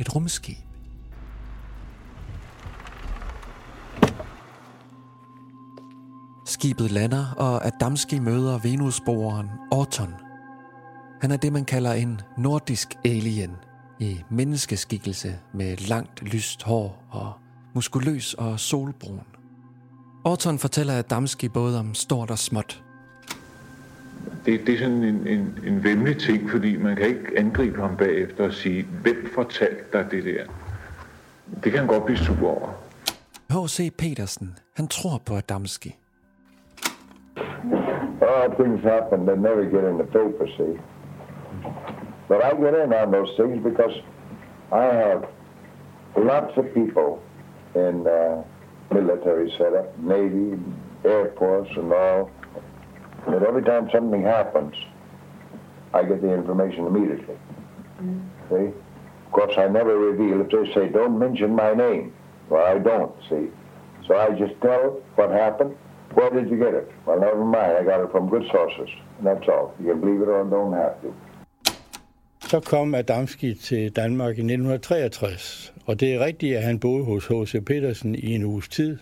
et 0.00 0.14
rumskib. 0.16 0.56
Skibet 6.46 6.90
lander, 6.90 7.34
og 7.36 7.66
Adamski 7.66 8.18
møder 8.18 8.58
Venusboreren 8.58 9.48
Orton. 9.72 10.14
Han 11.20 11.30
er 11.30 11.36
det, 11.36 11.52
man 11.52 11.64
kalder 11.64 11.92
en 11.92 12.20
nordisk 12.38 12.88
alien 13.04 13.56
i 13.98 14.20
menneskeskikkelse 14.30 15.38
med 15.52 15.76
langt 15.76 16.22
lyst 16.22 16.62
hår 16.62 17.04
og 17.10 17.32
muskuløs 17.74 18.34
og 18.34 18.60
solbrun. 18.60 19.20
Orton 20.24 20.58
fortæller 20.58 20.98
Adamski 20.98 21.48
både 21.48 21.78
om 21.78 21.94
stort 21.94 22.30
og 22.30 22.38
småt. 22.38 22.82
det, 24.46 24.66
det 24.66 24.74
er 24.74 24.78
sådan 24.78 25.02
en, 25.04 25.26
en, 25.26 25.58
en 25.66 25.84
vemmelig 25.84 26.18
ting, 26.18 26.50
fordi 26.50 26.76
man 26.76 26.96
kan 26.96 27.06
ikke 27.06 27.38
angribe 27.38 27.80
ham 27.80 27.96
bagefter 27.96 28.44
og 28.44 28.52
sige, 28.52 28.86
hvem 29.02 29.30
fortalte 29.34 29.84
dig 29.92 30.06
det 30.10 30.24
der? 30.24 30.44
Det 31.64 31.72
kan 31.72 31.78
han 31.78 31.88
godt 31.88 32.04
blive 32.04 32.18
sur 32.18 32.48
over. 32.48 32.68
H.C. 33.50 33.96
Petersen, 33.98 34.58
han 34.76 34.88
tror 34.88 35.22
på 35.26 35.34
Adamski. 35.36 35.96
Oh, 38.22 38.54
things 38.60 38.82
happen 38.82 39.26
that 39.26 39.38
never 39.38 39.64
get 39.64 39.84
in 39.90 39.96
the 39.98 40.06
paper, 40.06 40.46
see. 40.56 40.74
But 42.28 42.38
I 42.48 42.50
get 42.64 42.74
in 42.84 42.92
on 42.92 43.12
those 43.12 43.32
things 43.38 43.56
because 43.64 43.94
I 44.72 44.84
have 45.02 45.20
lots 46.16 46.56
of 46.56 46.64
people 46.74 47.08
in 47.74 48.06
uh, 48.06 48.42
military 48.92 49.52
setup, 49.56 49.96
Navy, 49.98 50.58
Air 51.04 51.32
Force, 51.38 51.68
and 51.76 51.92
all. 51.92 52.30
That 53.28 53.42
every 53.42 53.62
time 53.62 53.90
something 53.92 54.22
happens, 54.22 54.74
I 55.92 56.02
get 56.04 56.22
the 56.22 56.32
information 56.32 56.86
immediately. 56.86 57.36
See? 58.48 58.72
Of 59.26 59.32
course, 59.32 59.52
I 59.58 59.68
never 59.68 59.96
reveal. 59.98 60.40
If 60.40 60.50
they 60.50 60.72
say, 60.74 60.88
don't 60.88 61.18
mention 61.18 61.54
my 61.54 61.74
name, 61.74 62.12
well, 62.48 62.64
I 62.66 62.78
don't, 62.78 63.14
see? 63.28 63.48
So 64.06 64.16
I 64.16 64.30
just 64.30 64.60
tell 64.60 65.00
what 65.14 65.30
happened. 65.30 65.76
Where 66.14 66.30
did 66.30 66.50
you 66.50 66.58
get 66.58 66.74
it? 66.74 66.90
Well, 67.06 67.20
never 67.20 67.44
mind. 67.44 67.76
I 67.76 67.84
got 67.84 68.02
it 68.02 68.10
from 68.10 68.28
good 68.28 68.44
sources. 68.50 68.88
And 69.18 69.26
that's 69.26 69.46
all. 69.48 69.74
You 69.78 69.92
can 69.92 70.00
believe 70.00 70.20
it 70.20 70.28
or 70.28 70.44
don't 70.44 70.72
have 70.72 71.00
to. 71.02 71.14
Så 72.50 72.60
kom 72.60 72.94
Adamski 72.94 73.54
til 73.54 73.90
Danmark 73.90 74.30
i 74.38 74.40
1963, 74.40 75.74
og 75.86 76.00
det 76.00 76.14
er 76.14 76.24
rigtigt, 76.24 76.56
at 76.56 76.62
han 76.62 76.78
boede 76.78 77.04
hos 77.04 77.26
H.C. 77.26 77.64
Petersen 77.64 78.14
i 78.14 78.34
en 78.34 78.44
uges 78.44 78.68
tid. 78.68 78.98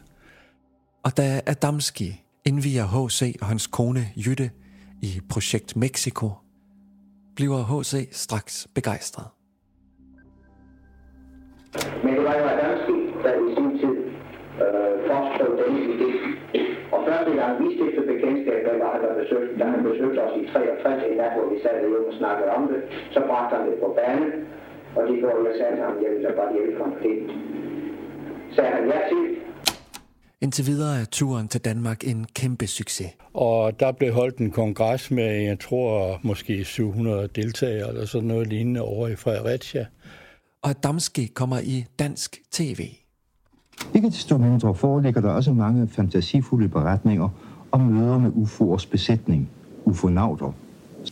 Og 1.02 1.16
da 1.16 1.40
Adamski 1.46 2.22
indviger 2.44 3.06
H.C. 3.06 3.36
og 3.40 3.46
hans 3.46 3.66
kone 3.66 4.08
Jytte 4.16 4.50
i 5.02 5.20
Projekt 5.30 5.76
Mexico, 5.76 6.30
bliver 7.36 7.80
H.C. 7.80 8.08
straks 8.12 8.68
begejstret. 8.74 9.37
Besøgte 20.18 20.26
os 20.26 20.34
i 20.40 20.52
63, 20.52 21.10
en 21.10 21.16
nat, 21.16 21.32
hvor 21.36 21.46
vi 21.52 21.56
sad 21.62 21.72
derhjemme 21.74 22.08
og 22.10 22.14
snakkede 22.20 22.50
om 22.56 22.62
det, 22.72 22.80
så 23.14 23.20
bragte 23.28 23.52
han 23.56 23.64
det 23.68 23.76
på 23.84 23.88
banen, 23.98 24.30
og 24.96 25.02
de 25.08 25.14
går 25.22 25.32
og 25.50 25.54
sagde 25.58 25.74
til 25.76 25.84
ham, 25.84 25.94
jeg 26.02 26.10
vil 26.14 26.20
så 26.26 26.32
bare 26.38 26.50
hjælpe 26.56 26.78
ham. 26.82 26.90
Det 27.04 27.14
sagde 28.54 28.70
han 28.76 28.84
ja 28.92 29.00
til, 29.10 29.22
Indtil 30.40 30.66
videre 30.66 31.00
er 31.00 31.04
turen 31.12 31.48
til 31.48 31.60
Danmark 31.64 32.04
en 32.04 32.26
kæmpe 32.34 32.66
succes. 32.66 33.10
Og 33.34 33.80
der 33.80 33.92
blev 33.92 34.12
holdt 34.12 34.38
en 34.38 34.50
kongres 34.50 35.10
med, 35.10 35.30
jeg 35.50 35.58
tror, 35.60 36.18
måske 36.22 36.64
700 36.64 37.28
deltagere 37.28 37.88
eller 37.88 38.06
sådan 38.06 38.28
noget 38.28 38.46
lignende 38.46 38.80
over 38.80 39.08
i 39.08 39.16
Fredericia. 39.16 39.86
Og 40.62 40.70
Adamski 40.70 41.26
kommer 41.26 41.58
i 41.58 41.84
dansk 41.98 42.36
tv. 42.50 42.80
Ikke 43.94 44.06
desto 44.06 44.38
mindre 44.38 44.74
foreligger 44.74 45.20
der 45.20 45.30
også 45.30 45.52
mange 45.52 45.88
fantasifulde 45.88 46.68
beretninger 46.68 47.28
om 47.72 47.80
møder 47.80 48.18
med 48.18 48.30
UFO'ers 48.30 48.90
besætning, 48.90 49.50
ufonauter. 49.88 50.52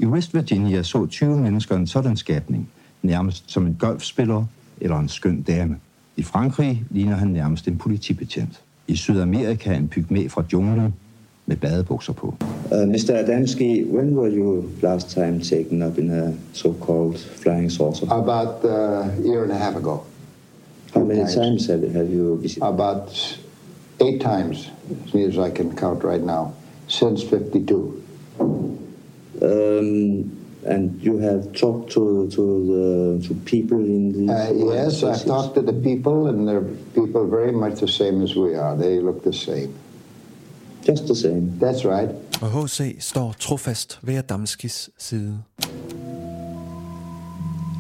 I 0.01 0.07
West 0.07 0.35
Virginia 0.35 0.83
så 0.83 1.07
20 1.07 1.37
mennesker 1.37 1.77
en 1.77 1.87
sådan 1.87 2.17
skabning, 2.17 2.69
nærmest 3.03 3.45
som 3.47 3.67
en 3.67 3.77
golfspiller 3.79 4.45
eller 4.81 4.99
en 4.99 5.09
skøn 5.09 5.43
dame. 5.43 5.77
I 6.17 6.23
Frankrig 6.23 6.85
ligner 6.91 7.17
han 7.17 7.29
nærmest 7.29 7.69
en 7.69 7.79
politibetjent. 7.79 8.61
I 8.89 8.97
Sydamerika 8.97 9.75
en 9.75 9.89
pygmæ 9.89 10.29
fra 10.29 10.45
junglen 10.53 10.95
med 11.47 11.57
badebukser 11.57 12.13
på. 12.13 12.35
Uh, 12.73 12.89
Mr. 12.89 13.13
Adamski, 13.15 13.85
when 13.85 14.19
were 14.19 14.31
you 14.37 14.65
last 14.83 15.11
time 15.11 15.41
taken 15.41 15.83
up 15.83 15.99
in 15.99 16.11
a 16.11 16.33
so-called 16.53 17.19
flying 17.43 17.73
saucer? 17.73 18.07
About 18.11 18.65
uh, 18.65 18.71
a 18.71 19.11
year 19.25 19.43
and 19.43 19.53
a 19.53 19.59
half 19.59 19.77
ago. 19.77 20.01
How 20.95 21.05
many 21.05 21.25
times 21.35 21.67
have, 21.67 21.93
have 21.93 22.11
you 22.15 22.39
visited? 22.43 22.63
About 22.63 23.39
eight 24.01 24.21
times, 24.21 24.71
as 25.07 25.15
near 25.15 25.29
as 25.29 25.39
I 25.39 25.51
can 25.51 25.77
count 25.77 26.05
right 26.05 26.25
now, 26.25 26.53
since 26.89 27.23
52. 27.23 28.06
Um, 28.41 30.31
and 30.67 31.01
you 31.01 31.19
have 31.19 31.53
talked 31.53 31.93
to 31.93 32.29
to 32.31 32.43
the 32.73 33.29
to 33.29 33.35
people 33.45 33.79
in 33.79 34.13
the 34.13 34.33
Uh, 34.33 34.75
yes, 34.75 35.03
I've 35.03 35.25
talked 35.27 35.55
to 35.55 35.63
the 35.63 35.81
people, 35.83 36.27
and 36.29 36.49
they're 36.49 36.69
people 36.95 37.23
very 37.39 37.53
much 37.53 37.75
the 37.79 37.89
same 37.89 38.23
as 38.23 38.37
we 38.37 38.55
are. 38.55 38.77
They 38.77 39.01
look 39.01 39.23
the 39.23 39.33
same. 39.33 39.71
Just 40.87 41.07
the 41.07 41.15
same. 41.15 41.53
That's 41.61 41.85
right. 41.85 42.11
Og 42.43 42.65
H.C. 42.65 42.97
står 42.99 43.35
trofast 43.41 43.99
ved 44.03 44.15
Adamskis 44.15 44.91
side. 44.99 45.39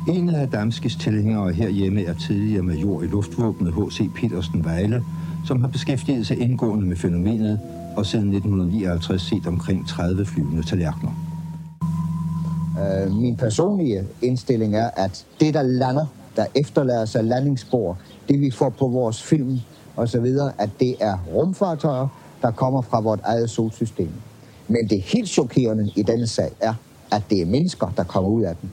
En 0.08 0.28
af 0.28 0.42
Adamskis 0.42 0.96
tilhængere 0.96 1.52
herhjemme 1.52 2.04
er 2.04 2.14
tidligere 2.14 2.62
major 2.62 3.02
i 3.02 3.06
luftvåbnet 3.06 3.72
H.C. 3.72 4.00
Petersen 4.16 4.64
Vejle, 4.64 5.02
som 5.46 5.60
har 5.60 5.68
beskæftiget 5.68 6.26
sig 6.26 6.40
indgående 6.40 6.86
med 6.86 6.96
fænomenet 6.96 7.60
og 7.96 8.06
siden 8.06 8.34
1959 8.34 9.22
set 9.22 9.46
omkring 9.46 9.88
30 9.88 10.26
flyvende 10.26 10.62
tallerkener. 10.62 11.12
Øh, 12.80 13.14
min 13.14 13.36
personlige 13.36 14.04
indstilling 14.22 14.76
er, 14.76 14.90
at 14.96 15.26
det, 15.40 15.54
der 15.54 15.62
lander, 15.62 16.06
der 16.36 16.46
efterlader 16.54 17.04
sig 17.04 17.24
landingsspor, 17.24 17.98
det 18.28 18.40
vi 18.40 18.50
får 18.50 18.68
på 18.68 18.88
vores 18.88 19.22
film 19.22 19.60
og 19.96 20.08
så 20.08 20.20
videre, 20.20 20.52
at 20.58 20.70
det 20.80 20.96
er 21.00 21.18
rumfartøjer, 21.34 22.08
der 22.42 22.50
kommer 22.50 22.82
fra 22.82 23.00
vort 23.00 23.20
eget 23.24 23.50
solsystem. 23.50 24.10
Men 24.68 24.88
det 24.88 25.00
helt 25.00 25.28
chokerende 25.28 25.90
i 25.96 26.02
denne 26.02 26.26
sag 26.26 26.50
er, 26.60 26.74
at 27.12 27.22
det 27.30 27.40
er 27.40 27.46
mennesker, 27.46 27.92
der 27.96 28.04
kommer 28.04 28.30
ud 28.30 28.42
af 28.42 28.56
den. 28.56 28.70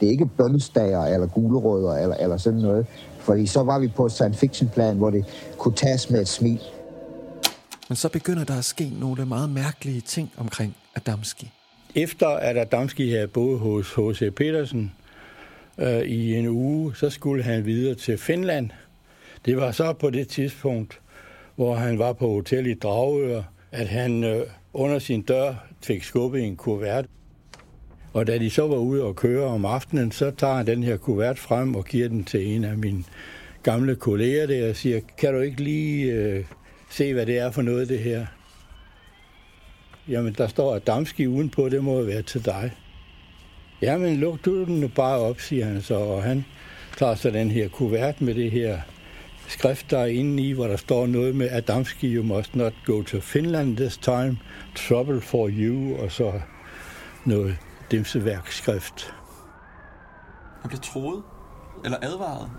Det 0.00 0.06
er 0.06 0.10
ikke 0.10 0.26
bønstager 0.26 1.04
eller 1.04 1.26
gulerødder 1.26 1.96
eller, 1.96 2.16
eller 2.16 2.36
sådan 2.36 2.58
noget. 2.58 2.86
Fordi 3.18 3.46
så 3.46 3.62
var 3.62 3.78
vi 3.78 3.88
på 3.88 4.06
et 4.06 4.12
science 4.12 4.38
fiction 4.38 4.68
plan, 4.68 4.96
hvor 4.96 5.10
det 5.10 5.24
kunne 5.58 5.74
tages 5.74 6.10
med 6.10 6.20
et 6.20 6.28
smil. 6.28 6.60
Men 7.88 7.96
så 7.96 8.08
begynder 8.08 8.44
der 8.44 8.58
at 8.58 8.64
ske 8.64 8.90
nogle 9.00 9.26
meget 9.26 9.50
mærkelige 9.50 10.00
ting 10.00 10.32
omkring 10.36 10.76
Adamski. 10.94 11.50
Efter 11.94 12.28
at 12.28 12.58
Adamski 12.58 13.10
havde 13.10 13.28
boet 13.28 13.58
hos 13.58 13.94
H.C. 13.94 14.34
Petersen 14.34 14.92
øh, 15.78 16.02
i 16.02 16.34
en 16.34 16.48
uge, 16.48 16.96
så 16.96 17.10
skulle 17.10 17.42
han 17.42 17.66
videre 17.66 17.94
til 17.94 18.18
Finland. 18.18 18.70
Det 19.44 19.56
var 19.56 19.70
så 19.70 19.92
på 19.92 20.10
det 20.10 20.28
tidspunkt, 20.28 21.00
hvor 21.56 21.74
han 21.74 21.98
var 21.98 22.12
på 22.12 22.28
hotel 22.28 22.66
i 22.66 22.74
Dragør, 22.74 23.42
at 23.72 23.88
han 23.88 24.24
øh, 24.24 24.42
under 24.72 24.98
sin 24.98 25.22
dør 25.22 25.54
fik 25.82 26.02
skubbet 26.02 26.44
en 26.44 26.56
kuvert. 26.56 27.06
Og 28.12 28.26
da 28.26 28.38
de 28.38 28.50
så 28.50 28.66
var 28.66 28.76
ude 28.76 29.02
og 29.02 29.16
køre 29.16 29.46
om 29.46 29.64
aftenen, 29.64 30.12
så 30.12 30.30
tager 30.30 30.54
han 30.54 30.66
den 30.66 30.82
her 30.82 30.96
kuvert 30.96 31.38
frem 31.38 31.74
og 31.74 31.84
giver 31.84 32.08
den 32.08 32.24
til 32.24 32.46
en 32.46 32.64
af 32.64 32.78
mine 32.78 33.04
gamle 33.62 33.96
kolleger 33.96 34.46
der 34.46 34.70
og 34.70 34.76
siger, 34.76 35.00
kan 35.18 35.34
du 35.34 35.40
ikke 35.40 35.62
lige 35.62 36.12
øh, 36.12 36.44
se, 36.96 37.12
hvad 37.12 37.26
det 37.26 37.38
er 37.38 37.50
for 37.50 37.62
noget, 37.62 37.88
det 37.88 37.98
her? 37.98 38.26
Jamen, 40.08 40.32
der 40.32 40.46
står 40.46 40.74
Adamski 40.74 41.26
udenpå, 41.26 41.68
det 41.68 41.84
må 41.84 42.02
være 42.02 42.22
til 42.22 42.44
dig. 42.44 42.72
Jamen, 43.82 44.16
luk 44.16 44.44
du 44.44 44.64
den 44.64 44.80
nu 44.80 44.88
bare 44.88 45.18
op, 45.18 45.40
siger 45.40 45.66
han 45.66 45.82
så, 45.82 45.94
og 45.94 46.22
han 46.22 46.44
tager 46.96 47.14
så 47.14 47.30
den 47.30 47.50
her 47.50 47.68
kuvert 47.68 48.20
med 48.20 48.34
det 48.34 48.50
her 48.50 48.80
skrift, 49.48 49.90
der 49.90 49.98
er 49.98 50.06
inde 50.06 50.42
i, 50.42 50.52
hvor 50.52 50.66
der 50.66 50.76
står 50.76 51.06
noget 51.06 51.34
med 51.34 51.48
Adamski, 51.50 52.14
you 52.14 52.24
must 52.24 52.56
not 52.56 52.72
go 52.84 53.02
to 53.02 53.20
Finland 53.20 53.76
this 53.76 53.96
time, 53.96 54.38
trouble 54.74 55.20
for 55.20 55.48
you, 55.52 55.96
og 55.96 56.12
så 56.12 56.40
noget 57.24 57.56
dimseværkskrift. 57.90 59.14
Han 60.60 60.68
blev 60.68 60.80
troet? 60.80 61.22
Eller 61.84 61.98
advaret? 62.02 62.50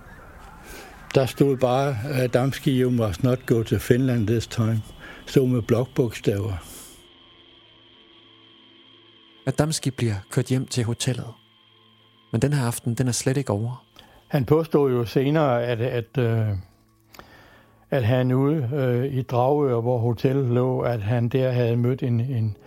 Der 1.17 1.25
stod 1.25 1.58
bare, 1.58 1.95
Adamski, 2.13 2.82
you 2.82 2.91
must 2.91 3.23
not 3.23 3.45
go 3.45 3.63
to 3.63 3.77
Finland 3.77 4.27
this 4.27 4.47
time. 4.47 4.82
Stod 5.25 5.47
med 5.47 5.62
blokbogstaver. 5.62 6.53
Adamski 9.45 9.91
bliver 9.91 10.13
kørt 10.32 10.45
hjem 10.45 10.65
til 10.65 10.84
hotellet. 10.84 11.25
Men 12.32 12.41
den 12.41 12.53
her 12.53 12.65
aften, 12.65 12.93
den 12.93 13.08
er 13.08 13.12
slet 13.12 13.38
ikke 13.38 13.51
over. 13.51 13.86
Han 14.27 14.45
påstod 14.45 14.91
jo 14.91 15.06
senere, 15.06 15.63
at, 15.63 15.82
at, 15.82 16.17
øh, 16.17 16.47
at 17.91 18.03
han 18.03 18.32
ude 18.32 18.69
øh, 18.73 19.13
i 19.13 19.21
Dragør, 19.21 19.82
hvor 19.82 19.97
hotellet 19.97 20.45
lå, 20.45 20.80
at 20.80 21.01
han 21.01 21.30
der 21.30 21.51
havde 21.51 21.77
mødt 21.77 22.03
en, 22.03 22.19
en 22.19 22.58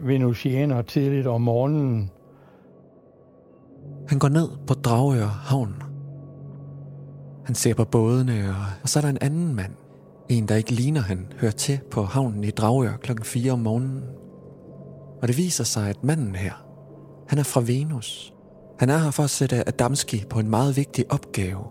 venusianer 0.00 0.82
tidligt 0.82 1.26
om 1.26 1.40
morgenen. 1.40 2.10
Han 4.08 4.18
går 4.18 4.28
ned 4.28 4.48
på 4.66 4.74
Dragør 4.74 5.26
havn. 5.26 5.83
Han 7.44 7.54
ser 7.54 7.74
på 7.74 7.84
bådene, 7.84 8.48
og, 8.48 8.64
og 8.82 8.88
så 8.88 8.98
er 8.98 9.00
der 9.00 9.08
en 9.08 9.18
anden 9.20 9.54
mand. 9.54 9.72
En, 10.28 10.48
der 10.48 10.54
ikke 10.54 10.72
ligner 10.72 11.00
han, 11.00 11.32
hører 11.36 11.52
til 11.52 11.80
på 11.90 12.02
havnen 12.02 12.44
i 12.44 12.50
Dragør 12.50 12.96
klokken 12.96 13.24
4 13.24 13.52
om 13.52 13.58
morgenen. 13.58 14.02
Og 15.22 15.28
det 15.28 15.36
viser 15.36 15.64
sig, 15.64 15.88
at 15.88 16.04
manden 16.04 16.34
her, 16.34 16.64
han 17.28 17.38
er 17.38 17.42
fra 17.42 17.60
Venus. 17.60 18.34
Han 18.78 18.90
er 18.90 18.98
her 18.98 19.10
for 19.10 19.22
at 19.22 19.30
sætte 19.30 19.68
Adamski 19.68 20.24
på 20.30 20.38
en 20.38 20.50
meget 20.50 20.76
vigtig 20.76 21.04
opgave. 21.12 21.64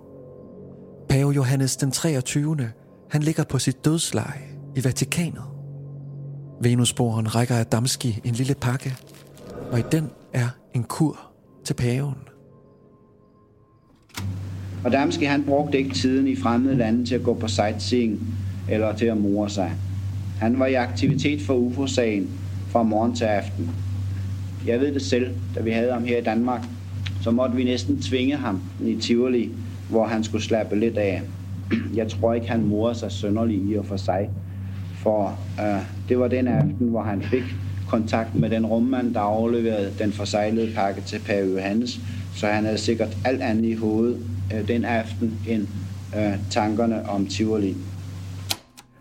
Pave 1.10 1.32
Johannes 1.32 1.76
den 1.76 1.92
23. 1.92 2.72
Han 3.10 3.24
ligger 3.24 3.44
på 3.44 3.60
sit 3.60 3.86
dødsleje 3.86 4.44
i 4.76 4.84
Vatikanet. 4.84 5.44
Venusboren 6.62 7.36
rækker 7.36 7.56
Adamski 7.56 8.22
en 8.24 8.34
lille 8.34 8.56
pakke. 8.56 8.98
og 9.72 9.80
i 9.80 9.84
den 9.92 10.12
er 10.34 10.50
en 10.74 10.84
kur 10.84 11.20
til 11.66 11.74
paven. 11.74 12.33
Adamski 14.86 15.26
han 15.26 15.44
brugte 15.44 15.78
ikke 15.78 15.96
tiden 15.96 16.28
i 16.28 16.36
fremmede 16.36 16.76
lande 16.76 17.06
til 17.06 17.16
at 17.16 17.24
gå 17.24 17.34
på 17.34 17.48
sightseeing 17.48 18.20
eller 18.70 18.96
til 18.96 19.06
at 19.06 19.18
more 19.18 19.50
sig. 19.50 19.72
Han 20.40 20.60
var 20.60 20.66
i 20.66 20.74
aktivitet 20.74 21.42
for 21.42 21.54
UFO-sagen 21.54 22.30
fra 22.70 22.84
morgen 22.84 23.16
til 23.16 23.26
aften. 23.26 23.72
Jeg 24.66 24.80
ved 24.80 24.94
det 24.94 25.02
selv, 25.02 25.36
da 25.56 25.62
vi 25.62 25.72
havde 25.72 25.94
ham 25.94 26.04
her 26.04 26.18
i 26.18 26.22
Danmark, 26.22 26.64
så 27.22 27.32
måtte 27.32 27.56
vi 27.56 27.64
næsten 27.64 28.02
tvinge 28.02 28.36
ham 28.36 28.62
i 28.86 28.96
Tivoli, 28.96 29.52
hvor 29.90 30.06
han 30.06 30.24
skulle 30.24 30.44
slappe 30.44 30.80
lidt 30.80 30.98
af. 30.98 31.22
Jeg 31.94 32.08
tror 32.08 32.34
ikke, 32.34 32.50
han 32.52 32.66
morer 32.66 32.94
sig 32.94 33.12
sønderlig 33.12 33.58
i 33.58 33.76
og 33.76 33.86
for 33.86 33.98
sig, 33.98 34.30
for 34.96 35.40
øh, 35.60 35.82
det 36.10 36.20
var 36.20 36.28
den 36.28 36.48
aften, 36.48 36.88
hvor 36.88 37.02
han 37.02 37.22
fik 37.22 37.44
kontakt 37.88 38.36
med 38.36 38.50
den 38.50 38.66
rummand, 38.66 39.14
der 39.14 39.20
afleverede 39.20 39.92
den 40.00 40.12
forsejlede 40.12 40.72
pakke 40.76 41.02
til 41.02 41.20
Per 41.26 41.40
Johannes, 41.40 42.00
så 42.36 42.48
han 42.48 42.66
havde 42.66 42.78
sikkert 42.78 43.18
alt 43.26 43.42
andet 43.42 43.66
i 43.66 43.74
hovedet 43.74 44.18
øh, 44.54 44.68
den 44.68 44.86
aften 44.86 45.40
end 45.48 45.68
øh, 46.18 46.34
tankerne 46.50 47.10
om 47.10 47.28
Tivoli. 47.28 47.76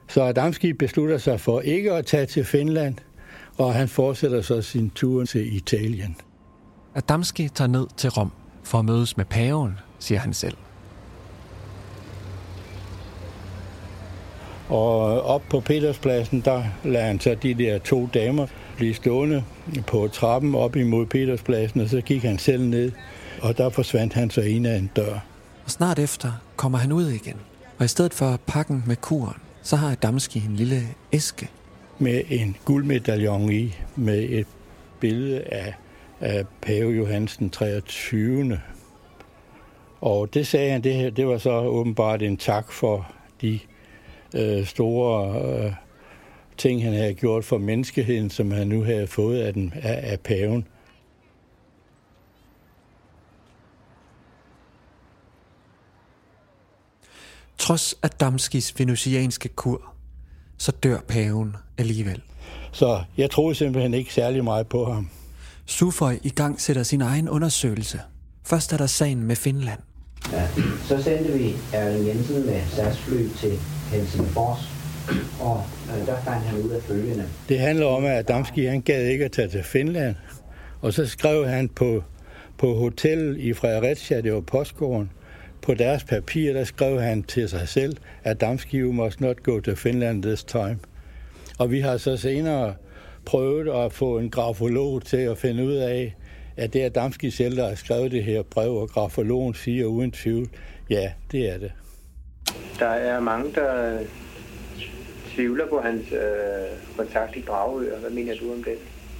Så 0.09 0.23
Adamski 0.23 0.73
beslutter 0.73 1.19
sig 1.19 1.41
for 1.41 1.61
ikke 1.61 1.93
at 1.93 2.07
tage 2.07 2.27
til 2.27 2.45
Finland, 2.45 2.95
og 3.59 3.75
han 3.75 3.89
fortsætter 3.89 4.43
så 4.43 4.63
sin 4.63 4.91
tur 4.91 5.25
til 5.25 5.57
Italien. 5.57 6.17
Adamski 6.95 7.49
tager 7.49 7.69
ned 7.69 7.87
til 7.97 8.11
Rom 8.11 8.33
for 8.63 8.79
at 8.79 8.85
mødes 8.85 9.17
med 9.17 9.25
paven, 9.25 9.79
siger 9.99 10.19
han 10.19 10.33
selv. 10.33 10.57
Og 14.69 15.23
op 15.23 15.43
på 15.51 15.61
Peterspladsen, 15.61 16.41
der 16.41 16.65
lader 16.85 17.07
han 17.07 17.21
så 17.21 17.37
de 17.43 17.55
der 17.55 17.79
to 17.79 18.09
damer 18.15 18.47
blive 18.77 18.95
stående 18.95 19.45
på 19.87 20.09
trappen 20.13 20.55
op 20.55 20.77
imod 20.77 21.07
Peterspladsen, 21.07 21.81
og 21.81 21.89
så 21.89 22.01
gik 22.01 22.23
han 22.23 22.39
selv 22.39 22.65
ned, 22.65 22.93
og 23.43 23.59
der 23.59 23.71
forsvandt 23.71 24.15
han 24.15 24.31
så 24.31 24.41
ind 24.41 24.67
af 24.67 24.77
en 24.77 24.91
dør. 24.97 25.32
Og 25.65 25.71
snart 25.71 25.99
efter 25.99 26.33
kommer 26.57 26.79
han 26.79 26.93
ud 26.93 27.09
igen, 27.09 27.37
og 27.79 27.85
i 27.85 27.89
stedet 27.89 28.15
for 28.15 28.41
pakken 28.47 28.85
med 28.87 28.97
kuren, 28.97 29.37
så 29.63 29.77
har 29.77 29.91
Adamski 29.91 30.39
en 30.39 30.57
lille 30.57 30.83
æske. 31.13 31.51
Med 31.99 32.23
en 32.29 32.57
guldmedaljon 32.65 33.53
i, 33.53 33.75
med 33.97 34.19
et 34.31 34.47
billede 35.01 35.41
af, 35.41 35.75
af 36.21 36.45
Pave 36.63 36.93
Johansen 36.93 37.51
23. 37.51 38.61
Og 40.01 40.35
det 40.35 40.47
sagde 40.47 40.71
han, 40.71 40.85
det, 40.85 41.17
det 41.17 41.27
var 41.27 41.39
så 41.39 41.51
åbenbart 41.51 42.23
en 42.23 42.37
tak 42.37 42.73
for 42.73 43.13
de 43.41 43.59
øh, 44.37 44.67
store 44.67 45.43
øh, 45.65 45.73
ting, 46.57 46.85
han 46.85 46.93
havde 46.93 47.15
gjort 47.15 47.45
for 47.45 47.59
menneskeheden, 47.59 48.31
som 48.31 48.51
han 48.51 48.67
nu 48.67 48.83
havde 48.83 49.07
fået 49.07 49.41
af, 49.41 49.53
den, 49.55 49.73
af, 49.83 50.13
af 50.13 50.21
paven. 50.21 50.67
Trods 57.63 57.95
Adamskis 58.03 58.79
venusianske 58.79 59.49
kur, 59.49 59.95
så 60.59 60.73
dør 60.73 60.99
paven 61.09 61.57
alligevel. 61.79 62.23
Så 62.73 63.03
jeg 63.17 63.31
troede 63.31 63.55
simpelthen 63.55 63.95
ikke 63.95 64.15
særlig 64.15 64.45
meget 64.45 64.67
på 64.67 64.93
ham. 64.93 65.11
Suføj 65.67 66.19
i 66.23 66.29
gang 66.31 66.61
sætter 66.61 66.83
sin 66.83 67.01
egen 67.01 67.29
undersøgelse. 67.29 68.01
Først 68.45 68.73
er 68.73 68.77
der 68.77 68.87
sagen 68.87 69.23
med 69.23 69.37
Finland. 69.37 69.81
Ja. 70.33 70.49
Så 70.85 71.03
sendte 71.03 71.33
vi 71.33 71.55
Erling 71.73 72.07
Jensen 72.07 72.47
med 72.47 72.61
SAS-fly 72.69 73.29
til 73.37 73.59
Helsingfors, 73.93 74.69
og 75.41 75.65
øh, 75.91 76.07
der 76.07 76.21
fandt 76.21 76.45
han 76.45 76.63
ud 76.63 76.71
af 76.71 76.83
følgende. 76.83 77.25
Det 77.49 77.59
handler 77.59 77.87
om, 77.87 78.05
at 78.05 78.19
Adamski 78.19 78.65
han 78.65 78.81
gad 78.81 79.07
ikke 79.07 79.25
at 79.25 79.33
tage 79.33 79.49
til 79.49 79.63
Finland, 79.65 80.15
og 80.81 80.93
så 80.93 81.07
skrev 81.07 81.47
han 81.49 81.69
på, 81.69 82.03
på 82.59 82.75
hotellet 82.75 83.39
i 83.39 83.53
Fredericia, 83.53 84.21
det 84.21 84.33
var 84.33 84.41
postgården, 84.41 85.11
på 85.63 85.75
deres 85.75 86.05
papir, 86.05 86.53
der 86.53 86.65
skrev 86.65 87.01
han 87.01 87.23
til 87.23 87.49
sig 87.49 87.69
selv, 87.69 87.97
at 88.25 88.41
Damski 88.41 88.79
you 88.79 88.93
must 88.93 89.21
not 89.21 89.43
go 89.43 89.61
to 89.61 89.75
Finland 89.75 90.23
this 90.23 90.45
time. 90.45 90.79
Og 91.59 91.71
vi 91.71 91.81
har 91.81 91.97
så 91.97 92.17
senere 92.17 92.75
prøvet 93.25 93.85
at 93.85 93.93
få 93.93 94.19
en 94.19 94.31
grafolog 94.31 95.05
til 95.05 95.17
at 95.17 95.39
finde 95.39 95.65
ud 95.65 95.75
af, 95.75 96.17
at 96.57 96.73
det 96.73 96.85
er 96.85 96.89
Damski 96.89 97.31
selv, 97.31 97.57
der 97.57 97.69
har 97.69 97.75
skrevet 97.75 98.13
det 98.13 98.25
her 98.25 98.43
brev, 98.43 98.77
og 98.77 98.89
grafologen 98.89 99.55
siger 99.55 99.87
uden 99.87 100.11
tvivl, 100.11 100.49
ja, 100.91 101.13
det 101.33 101.55
er 101.55 101.59
det. 101.59 101.73
Der 102.79 102.89
er 102.89 103.21
mange, 103.21 103.53
der 103.55 103.99
tvivler 105.35 105.67
på 105.67 105.81
hans 105.81 106.13
øh, 106.13 106.97
kontakt 106.97 107.37
i 107.37 107.41
Dragør. 107.41 107.99
Hvad 107.99 108.11
mener 108.11 108.35
du 108.35 108.53
om 108.53 108.65
det? 108.65 108.75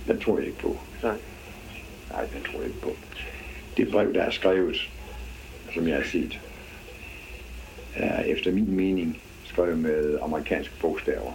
Den 0.07 0.21
tror 0.21 0.39
jeg 0.39 0.47
ikke 0.47 0.59
på. 0.59 0.77
Nej. 1.03 1.17
Nej, 2.11 2.21
den 2.21 2.43
tror 2.45 2.59
jeg 2.59 2.69
ikke 2.69 2.81
på. 2.81 2.91
Det 3.77 3.91
brev, 3.93 4.15
der 4.15 4.23
er 4.23 4.31
skrevet, 4.31 4.77
som 5.75 5.89
jeg 5.89 5.97
har 5.97 6.05
set, 6.13 6.41
er 7.95 8.23
efter 8.23 8.53
min 8.53 8.77
mening 8.77 9.19
skrevet 9.45 9.79
med 9.79 10.19
amerikanske 10.23 10.75
bogstaver. 10.81 11.33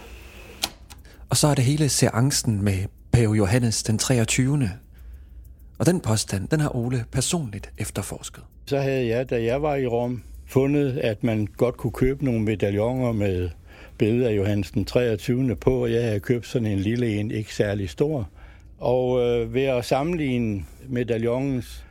Og 1.29 1.37
så 1.37 1.47
er 1.47 1.55
det 1.55 1.63
hele 1.63 1.89
seancen 1.89 2.63
med 2.63 2.85
Pave 3.11 3.33
Johannes 3.33 3.83
den 3.83 3.97
23. 3.97 4.69
Og 5.79 5.85
den 5.85 5.99
påstand, 5.99 6.47
den 6.47 6.59
har 6.59 6.75
Ole 6.75 7.05
personligt 7.11 7.71
efterforsket. 7.77 8.43
Så 8.65 8.79
havde 8.79 9.07
jeg, 9.07 9.29
da 9.29 9.43
jeg 9.43 9.61
var 9.61 9.75
i 9.75 9.87
Rom, 9.87 10.23
fundet, 10.47 10.97
at 10.97 11.23
man 11.23 11.47
godt 11.57 11.77
kunne 11.77 11.91
købe 11.91 12.25
nogle 12.25 12.41
medaljoner 12.41 13.11
med 13.11 13.49
billeder 13.97 14.29
af 14.29 14.33
Johannes 14.33 14.71
den 14.71 14.85
23. 14.85 15.55
på, 15.55 15.81
og 15.81 15.91
jeg 15.91 16.03
havde 16.03 16.19
købt 16.19 16.47
sådan 16.47 16.67
en 16.67 16.79
lille 16.79 17.19
en, 17.19 17.31
ikke 17.31 17.55
særlig 17.55 17.89
stor. 17.89 18.29
Og 18.77 19.21
øh, 19.21 19.53
ved 19.53 19.63
at 19.63 19.85
sammenligne 19.85 20.65
medaljongens 20.87 21.85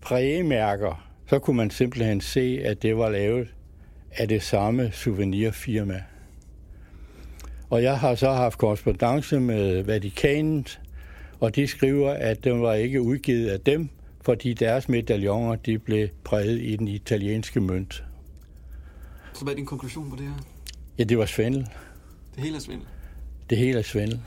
prægemærker, 0.00 1.07
så 1.28 1.38
kunne 1.38 1.56
man 1.56 1.70
simpelthen 1.70 2.20
se, 2.20 2.60
at 2.64 2.82
det 2.82 2.96
var 2.96 3.10
lavet 3.10 3.48
af 4.10 4.28
det 4.28 4.42
samme 4.42 4.90
souvenirfirma. 4.92 6.02
Og 7.70 7.82
jeg 7.82 7.98
har 7.98 8.14
så 8.14 8.32
haft 8.32 8.58
korrespondence 8.58 9.40
med 9.40 9.82
Vatikanet, 9.82 10.80
og 11.40 11.56
de 11.56 11.66
skriver, 11.66 12.10
at 12.10 12.44
den 12.44 12.62
var 12.62 12.74
ikke 12.74 13.02
udgivet 13.02 13.48
af 13.48 13.60
dem, 13.60 13.88
fordi 14.20 14.54
deres 14.54 14.88
medaljoner 14.88 15.56
de 15.56 15.78
blev 15.78 16.08
præget 16.24 16.60
i 16.60 16.76
den 16.76 16.88
italienske 16.88 17.60
mønt. 17.60 18.04
Så 19.34 19.44
hvad 19.44 19.52
er 19.52 19.56
din 19.56 19.66
konklusion 19.66 20.10
på 20.10 20.16
det 20.16 20.24
her? 20.24 20.34
Ja, 20.98 21.04
det 21.04 21.18
var 21.18 21.26
svindel. 21.26 21.66
Det 22.34 22.42
hele 22.42 22.56
er 22.56 22.60
svindel. 22.60 22.86
Det 23.50 23.58
hele 23.58 23.78
er 23.78 23.82
svindel. 23.82 24.20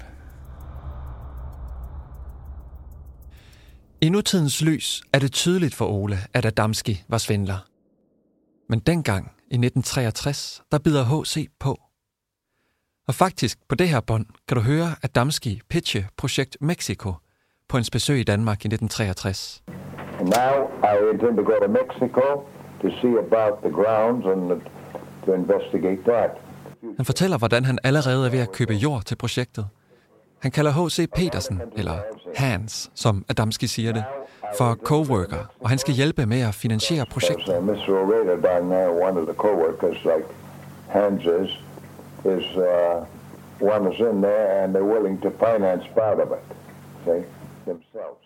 I 4.03 4.09
nutidens 4.09 4.61
lys 4.61 5.03
er 5.13 5.19
det 5.19 5.31
tydeligt 5.31 5.75
for 5.75 5.85
Ole, 5.85 6.17
at 6.33 6.45
Adamski 6.45 7.03
var 7.07 7.17
svindler. 7.17 7.67
Men 8.69 8.79
dengang, 8.79 9.25
i 9.25 9.55
1963, 9.55 10.61
der 10.71 10.77
bider 10.77 11.03
H.C. 11.03 11.47
på. 11.59 11.77
Og 13.07 13.15
faktisk 13.15 13.59
på 13.69 13.75
det 13.75 13.89
her 13.89 13.99
bånd 13.99 14.25
kan 14.47 14.57
du 14.57 14.63
høre 14.63 14.95
Adamski 15.03 15.61
pitche 15.69 16.07
projekt 16.17 16.57
Mexico 16.61 17.13
på 17.69 17.77
en 17.77 17.83
besøg 17.91 18.19
i 18.19 18.23
Danmark 18.23 18.65
i 18.65 18.67
1963. 18.67 19.63
Now 20.19 20.55
I 20.91 21.13
intend 21.13 21.37
to 21.37 21.43
go 21.43 21.55
to 21.65 21.71
Mexico 21.81 22.25
to 22.81 22.87
see 23.01 23.13
about 23.27 23.53
the 23.65 23.71
grounds 23.77 24.25
and 24.25 24.61
to 25.25 25.33
investigate 25.33 26.01
that. 26.11 26.31
Han 26.97 27.05
fortæller, 27.05 27.37
hvordan 27.37 27.65
han 27.65 27.79
allerede 27.83 28.25
er 28.25 28.31
ved 28.31 28.39
at 28.39 28.51
købe 28.51 28.73
jord 28.73 29.03
til 29.03 29.15
projektet. 29.15 29.67
Han 30.41 30.51
kalder 30.51 30.71
H.C. 30.71 31.07
Petersen, 31.15 31.61
eller 31.75 31.97
Hans, 32.35 32.91
som 32.95 33.25
Adamski 33.29 33.67
siger 33.67 33.93
det, 33.93 34.03
for 34.57 34.77
coworker, 34.83 35.45
og 35.59 35.69
han 35.69 35.77
skal 35.77 35.93
hjælpe 35.93 36.25
med 36.25 36.41
at 36.41 36.55
finansiere 36.55 37.05
projektet. 37.05 37.49
Uh, 37.49 37.57
uh. 37.57 37.73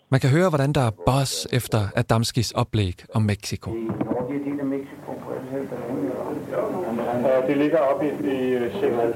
Man 0.08 0.20
kan 0.20 0.30
høre, 0.30 0.48
hvordan 0.48 0.72
der 0.72 0.80
er 0.80 0.90
buzz 1.06 1.46
efter 1.52 1.88
Adamskis 1.96 2.52
oplæg 2.52 3.04
om 3.14 3.22
Mexico. 3.22 3.70
Det 7.48 7.56
ligger 7.56 7.78
oppe 7.78 8.06
i, 8.06 8.10
i 8.10 8.70
600 8.80 9.14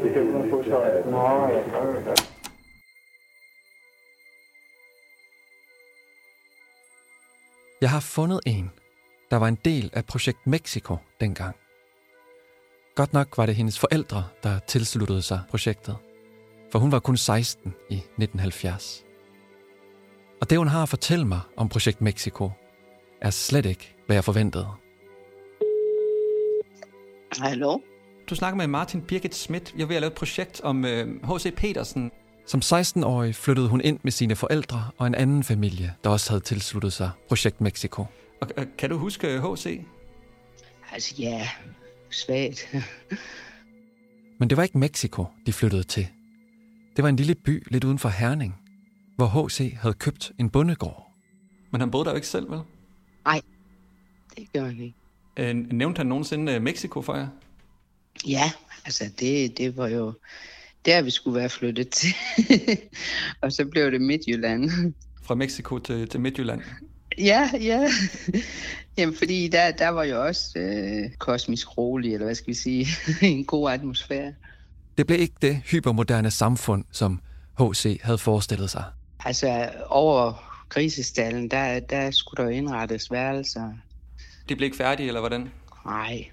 Jeg 7.81 7.91
har 7.91 8.01
fundet 8.01 8.41
en, 8.47 8.71
der 9.31 9.37
var 9.37 9.49
en 9.49 9.59
del 9.65 9.91
af 9.93 10.05
projekt 10.05 10.47
Mexico 10.47 10.97
dengang. 11.21 11.57
Godt 12.95 13.13
nok 13.13 13.37
var 13.37 13.47
det 13.47 13.55
hendes 13.55 13.79
forældre, 13.79 14.25
der 14.43 14.59
tilsluttede 14.59 15.23
sig 15.23 15.41
projektet, 15.51 15.97
for 16.73 16.79
hun 16.79 16.93
var 16.93 16.99
kun 16.99 17.17
16 17.17 17.75
i 17.91 17.95
1970. 17.95 19.05
Og 20.41 20.51
det, 20.51 20.59
hun 20.59 20.69
har 20.69 20.83
at 20.83 20.89
fortælle 20.89 21.25
mig 21.25 21.41
om 21.57 21.69
projekt 21.69 22.01
Mexico, 22.01 22.51
er 23.21 23.31
slet 23.31 23.67
ikke, 23.67 23.97
hvad 24.07 24.17
jeg 24.17 24.25
forventede. 24.25 24.69
Hallo? 27.33 27.79
Du 28.31 28.35
snakker 28.35 28.57
med 28.57 28.67
Martin 28.67 29.03
Birgit 29.03 29.35
Schmidt. 29.35 29.75
Jeg 29.77 29.83
er 29.83 29.87
ved 29.87 29.97
at 29.97 30.03
lave 30.03 30.11
et 30.11 30.19
projekt 30.19 30.61
om 30.61 30.85
H.C. 31.25 31.55
Petersen. 31.57 32.11
Som 32.51 32.61
16-årig 32.65 33.35
flyttede 33.35 33.69
hun 33.69 33.81
ind 33.81 33.99
med 34.03 34.13
sine 34.13 34.37
forældre 34.37 34.91
og 34.99 35.07
en 35.07 35.15
anden 35.15 35.45
familie, 35.45 35.95
der 36.05 36.11
også 36.11 36.31
havde 36.31 36.41
tilsluttet 36.41 36.93
sig 36.93 37.11
Projekt 37.29 37.61
Mexico. 37.61 38.05
Og, 38.41 38.49
og 38.57 38.67
kan 38.79 38.91
du 38.91 38.99
huske 38.99 39.41
H.C.? 39.41 39.81
Altså 40.93 41.15
ja, 41.19 41.49
svagt. 42.11 42.75
Men 44.39 44.51
det 44.51 44.57
var 44.57 44.63
ikke 44.63 44.79
Mexico, 44.79 45.27
de 45.47 45.53
flyttede 45.53 45.83
til. 45.83 46.09
Det 46.97 47.03
var 47.03 47.09
en 47.09 47.17
lille 47.17 47.35
by 47.35 47.67
lidt 47.71 47.85
uden 47.85 47.99
for 47.99 48.09
Herning, 48.09 48.57
hvor 49.17 49.47
H.C. 49.47 49.77
havde 49.81 49.95
købt 49.95 50.33
en 50.39 50.51
bondegård. 50.51 51.13
Men 51.71 51.81
han 51.81 51.91
boede 51.91 52.05
der 52.05 52.11
jo 52.11 52.17
ikke 52.17 52.29
selv, 52.29 52.51
vel? 52.51 52.61
Nej, 53.25 53.41
det 54.37 54.53
gjorde 54.53 54.67
han 54.67 54.81
ikke. 54.81 54.97
Øh, 55.37 55.55
nævnte 55.57 55.99
han 55.99 56.07
nogensinde 56.07 56.53
øh, 56.53 56.63
Mexico 56.63 57.03
for 57.03 57.15
jer? 57.15 57.29
Ja, 58.27 58.53
altså 58.85 59.05
det, 59.21 59.59
det 59.59 59.77
var 59.77 59.89
jo 59.89 60.13
der, 60.85 61.03
vi 61.03 61.11
skulle 61.11 61.41
være 61.41 61.49
flyttet 61.49 61.89
til. 61.89 62.15
og 63.43 63.53
så 63.53 63.65
blev 63.65 63.91
det 63.91 64.01
Midtjylland. 64.01 64.71
Fra 65.23 65.35
Mexico 65.35 65.79
til, 65.79 66.09
til 66.09 66.21
Midtjylland? 66.21 66.61
Ja, 67.19 67.51
ja. 67.61 67.89
Jamen, 68.99 69.15
fordi 69.15 69.49
der, 69.49 69.71
der 69.71 69.89
var 69.89 70.05
jo 70.05 70.27
også 70.27 70.59
øh, 70.59 71.11
kosmisk 71.19 71.79
rolig, 71.79 72.15
eller 72.15 72.25
hvad 72.25 72.35
skal 72.35 72.47
vi 72.47 72.55
sige, 72.55 72.87
en 73.23 73.45
god 73.45 73.71
atmosfære. 73.71 74.33
Det 74.99 75.07
blev 75.07 75.21
ikke 75.21 75.35
det 75.43 75.57
hypermoderne 75.57 76.31
samfund, 76.31 76.85
som 76.93 77.21
H.C. 77.59 78.01
havde 78.03 78.19
forestillet 78.19 78.71
sig. 78.71 78.85
Altså, 79.25 79.71
over 79.87 80.51
grisestallen, 80.69 81.51
der, 81.51 81.81
der 81.81 82.11
skulle 82.11 82.45
der 82.45 82.51
indrettes 82.51 83.11
værelser. 83.11 83.73
De 84.49 84.57
blev 84.57 84.67
ikke 84.67 84.77
færdige, 84.77 85.07
eller 85.07 85.21
hvordan? 85.21 85.51
Nej, 85.85 86.31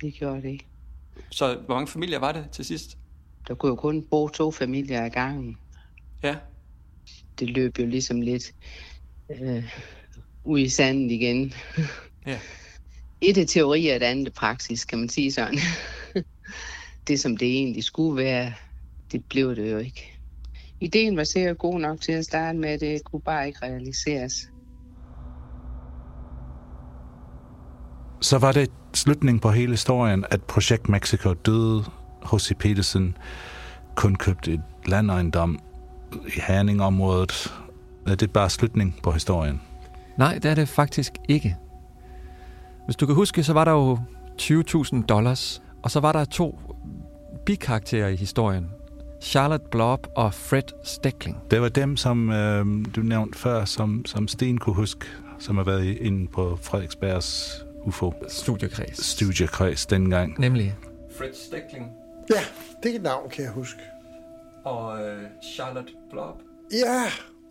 det 0.00 0.14
gjorde 0.14 0.42
det 0.42 0.48
ikke. 0.48 0.66
Så 1.30 1.58
hvor 1.66 1.74
mange 1.74 1.88
familier 1.88 2.18
var 2.18 2.32
det 2.32 2.44
til 2.52 2.64
sidst? 2.64 2.96
Der 3.48 3.54
kunne 3.54 3.70
jo 3.70 3.76
kun 3.76 4.02
bo 4.02 4.28
to 4.28 4.50
familier 4.50 5.04
ad 5.04 5.10
gangen. 5.10 5.56
Ja. 6.22 6.36
Det 7.38 7.50
løb 7.50 7.78
jo 7.78 7.86
ligesom 7.86 8.20
lidt 8.20 8.54
øh, 9.40 9.64
ud 10.44 10.58
i 10.58 10.68
sandet 10.68 11.10
igen. 11.10 11.52
Ja. 12.26 12.38
Et 13.22 13.38
er 13.38 13.46
teori, 13.46 13.88
og 13.88 13.96
et 13.96 14.02
andet 14.02 14.28
er 14.28 14.32
praksis, 14.32 14.84
kan 14.84 14.98
man 14.98 15.08
sige 15.08 15.32
sådan. 15.32 15.58
det, 17.08 17.20
som 17.20 17.36
det 17.36 17.48
egentlig 17.48 17.84
skulle 17.84 18.24
være, 18.24 18.52
det 19.12 19.24
blev 19.24 19.56
det 19.56 19.72
jo 19.72 19.78
ikke. 19.78 20.18
Ideen 20.80 21.16
var 21.16 21.24
sikkert 21.24 21.58
god 21.58 21.80
nok 21.80 22.00
til 22.00 22.12
at 22.12 22.24
starte 22.24 22.58
med, 22.58 22.78
det 22.78 23.04
kunne 23.04 23.22
bare 23.22 23.46
ikke 23.46 23.58
realiseres. 23.62 24.32
Så 28.20 28.38
var 28.38 28.52
det 28.52 28.70
slutningen 28.94 29.40
på 29.40 29.50
hele 29.50 29.72
historien, 29.72 30.24
at 30.30 30.42
Projekt 30.42 30.88
Mexico 30.88 31.32
døde. 31.32 31.84
H.C. 32.32 32.54
Petersen 32.58 33.16
kun 33.94 34.14
købte 34.14 34.52
et 34.52 34.62
landejendom 34.86 35.58
i 36.12 36.40
Herning-området. 36.46 37.54
Er 38.06 38.14
det 38.14 38.32
bare 38.32 38.50
slutning 38.50 38.98
på 39.02 39.10
historien? 39.10 39.60
Nej, 40.18 40.34
det 40.34 40.50
er 40.50 40.54
det 40.54 40.68
faktisk 40.68 41.12
ikke. 41.28 41.56
Hvis 42.84 42.96
du 42.96 43.06
kan 43.06 43.14
huske, 43.14 43.44
så 43.44 43.52
var 43.52 43.64
der 43.64 43.72
jo 43.72 43.98
20.000 44.42 45.06
dollars, 45.06 45.62
og 45.82 45.90
så 45.90 46.00
var 46.00 46.12
der 46.12 46.24
to 46.24 46.58
bikarakterer 47.46 48.08
i 48.08 48.16
historien. 48.16 48.70
Charlotte 49.22 49.66
Blob 49.70 50.06
og 50.16 50.34
Fred 50.34 50.62
Steckling. 50.84 51.38
Det 51.50 51.60
var 51.60 51.68
dem, 51.68 51.96
som 51.96 52.30
øh, 52.30 52.66
du 52.96 53.00
nævnte 53.00 53.38
før, 53.38 53.64
som, 53.64 54.04
som 54.06 54.28
Sten 54.28 54.58
kunne 54.58 54.74
huske, 54.76 55.06
som 55.38 55.56
har 55.56 55.64
været 55.64 55.84
inde 55.84 56.28
på 56.28 56.58
Frederiksbergs 56.62 57.60
UFO. 57.84 58.14
Studiekreds. 58.28 59.04
Studiekreds 59.06 59.86
dengang. 59.86 60.40
Nemlig? 60.40 60.76
Fred 61.18 61.32
Steckling. 61.46 61.99
Ja, 62.34 62.42
det 62.82 62.88
er 62.92 62.96
et 63.00 63.02
navn, 63.02 63.26
kan 63.34 63.44
jeg 63.44 63.52
huske. 63.52 63.82
Og 64.64 64.84
øh, 65.04 65.22
Charlotte 65.54 65.92
Blob. 66.10 66.36
Ja, 66.84 67.00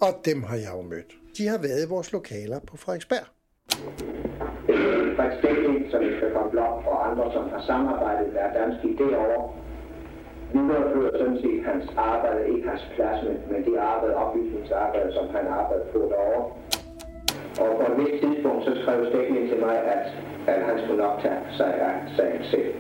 og 0.06 0.12
dem 0.26 0.40
har 0.50 0.58
jeg 0.66 0.72
jo 0.78 0.82
mødt. 0.94 1.12
De 1.38 1.44
har 1.52 1.60
været 1.68 1.82
i 1.86 1.90
vores 1.94 2.10
lokaler 2.18 2.60
på 2.70 2.74
Frederiksberg. 2.78 3.26
Frederik 5.16 5.36
Stikling, 5.40 5.78
som 5.92 6.00
vi 6.08 6.12
skal 6.18 6.30
komme 6.36 6.52
blok 6.56 6.78
og 6.92 6.98
andre, 7.10 7.26
som 7.36 7.44
har 7.54 7.62
samarbejdet 7.72 8.28
med 8.34 8.42
danske 8.60 8.86
idéer 8.94 9.20
over, 9.26 9.44
viderefører 10.54 11.14
sådan 11.22 11.40
set 11.44 11.60
hans 11.70 11.86
arbejde, 12.12 12.42
ikke 12.54 12.66
hans 12.72 12.84
plads, 12.96 13.20
men, 13.28 13.36
men 13.52 13.60
det 13.68 13.74
arbejde, 13.92 14.14
oplysningsarbejde, 14.24 15.10
som 15.18 15.26
han 15.36 15.46
arbejdede 15.60 15.90
på 15.94 16.00
derovre. 16.12 16.44
Og 17.62 17.70
på 17.80 17.84
et 17.92 17.96
vist 18.02 18.18
tidspunkt, 18.24 18.62
så 18.68 18.72
skrev 18.82 18.98
Stikling 19.10 19.46
til 19.52 19.60
mig, 19.66 19.76
at, 19.96 20.06
at 20.52 20.60
han 20.68 20.76
skulle 20.82 21.02
nok 21.06 21.16
tage 21.24 21.42
sig 21.60 21.72
af 21.88 21.94
sagen 22.18 22.44
selv. 22.54 22.72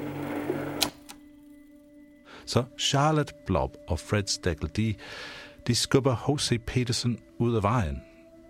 Så 2.50 2.64
Charlotte 2.80 3.34
Blob 3.46 3.78
og 3.88 4.00
Fred 4.00 4.24
Steckel, 4.28 4.70
de, 4.76 4.96
de 5.68 5.76
skubber 5.76 6.16
H.C. 6.16 6.62
Peterson 6.68 7.18
ud 7.38 7.56
af 7.56 7.64
vejen. 7.64 8.02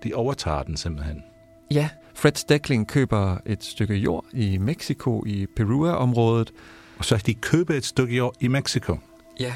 De 0.03 0.13
overtager 0.13 0.63
den 0.63 0.77
simpelthen. 0.77 1.23
Ja, 1.71 1.89
Fred 2.15 2.35
Steckling 2.35 2.88
køber 2.88 3.38
et 3.45 3.63
stykke 3.63 3.95
jord 3.95 4.25
i 4.33 4.57
Mexico, 4.57 5.23
i 5.25 5.45
Perua-området. 5.55 6.51
Og 6.97 7.05
så 7.05 7.17
de 7.17 7.33
køber 7.33 7.73
et 7.73 7.85
stykke 7.85 8.15
jord 8.15 8.35
i 8.39 8.47
Mexico. 8.47 8.97
Ja. 9.39 9.53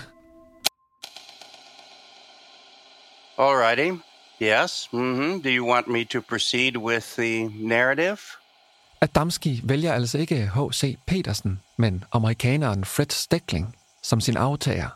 Alrighty. 3.38 4.00
Yes. 4.42 4.90
Mm-hmm. 4.94 5.42
Do 5.42 5.50
you 5.50 5.72
want 5.72 5.88
me 5.88 6.04
to 6.04 6.22
proceed 6.30 6.78
with 6.78 7.06
the 7.18 7.52
narrative? 7.68 8.18
Adamski 9.02 9.62
vælger 9.64 9.94
altså 9.94 10.18
ikke 10.18 10.52
H.C. 10.56 10.98
Petersen, 11.08 11.60
men 11.78 12.04
amerikaneren 12.12 12.86
Fred 12.86 13.10
Steckling 13.10 13.76
som 14.04 14.22
sin 14.22 14.38
aftager. 14.38 14.90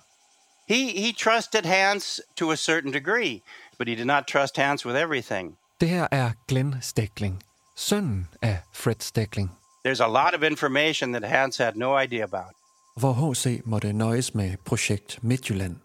He, 0.70 1.02
he 1.02 1.14
trusted 1.14 1.66
Hans 1.66 2.22
to 2.36 2.52
a 2.52 2.56
certain 2.56 2.94
degree, 2.94 3.42
but 3.78 3.88
he 3.88 3.96
did 3.96 4.06
not 4.06 4.28
trust 4.28 4.58
Hans 4.58 4.86
with 4.86 4.98
everything. 4.98 5.58
Det 5.82 5.90
her 5.90 6.08
er 6.12 6.32
Glenn 6.48 6.76
Steckling, 6.82 7.44
sønnen 7.76 8.28
af 8.42 8.60
Fred 8.74 8.96
Steckling. 9.00 9.52
There's 9.86 10.04
a 10.04 10.08
lot 10.08 10.36
of 10.36 10.44
information 10.44 11.14
that 11.14 11.24
Hans 11.24 11.58
had 11.58 11.76
no 11.76 12.00
idea 12.00 12.24
about. 12.24 12.54
Hvor 12.96 13.32
H.C. 13.32 13.62
måtte 13.66 13.94
nøjes 13.94 14.34
med 14.34 14.58
projekt 14.66 15.20
Midtjylland. 15.24 15.76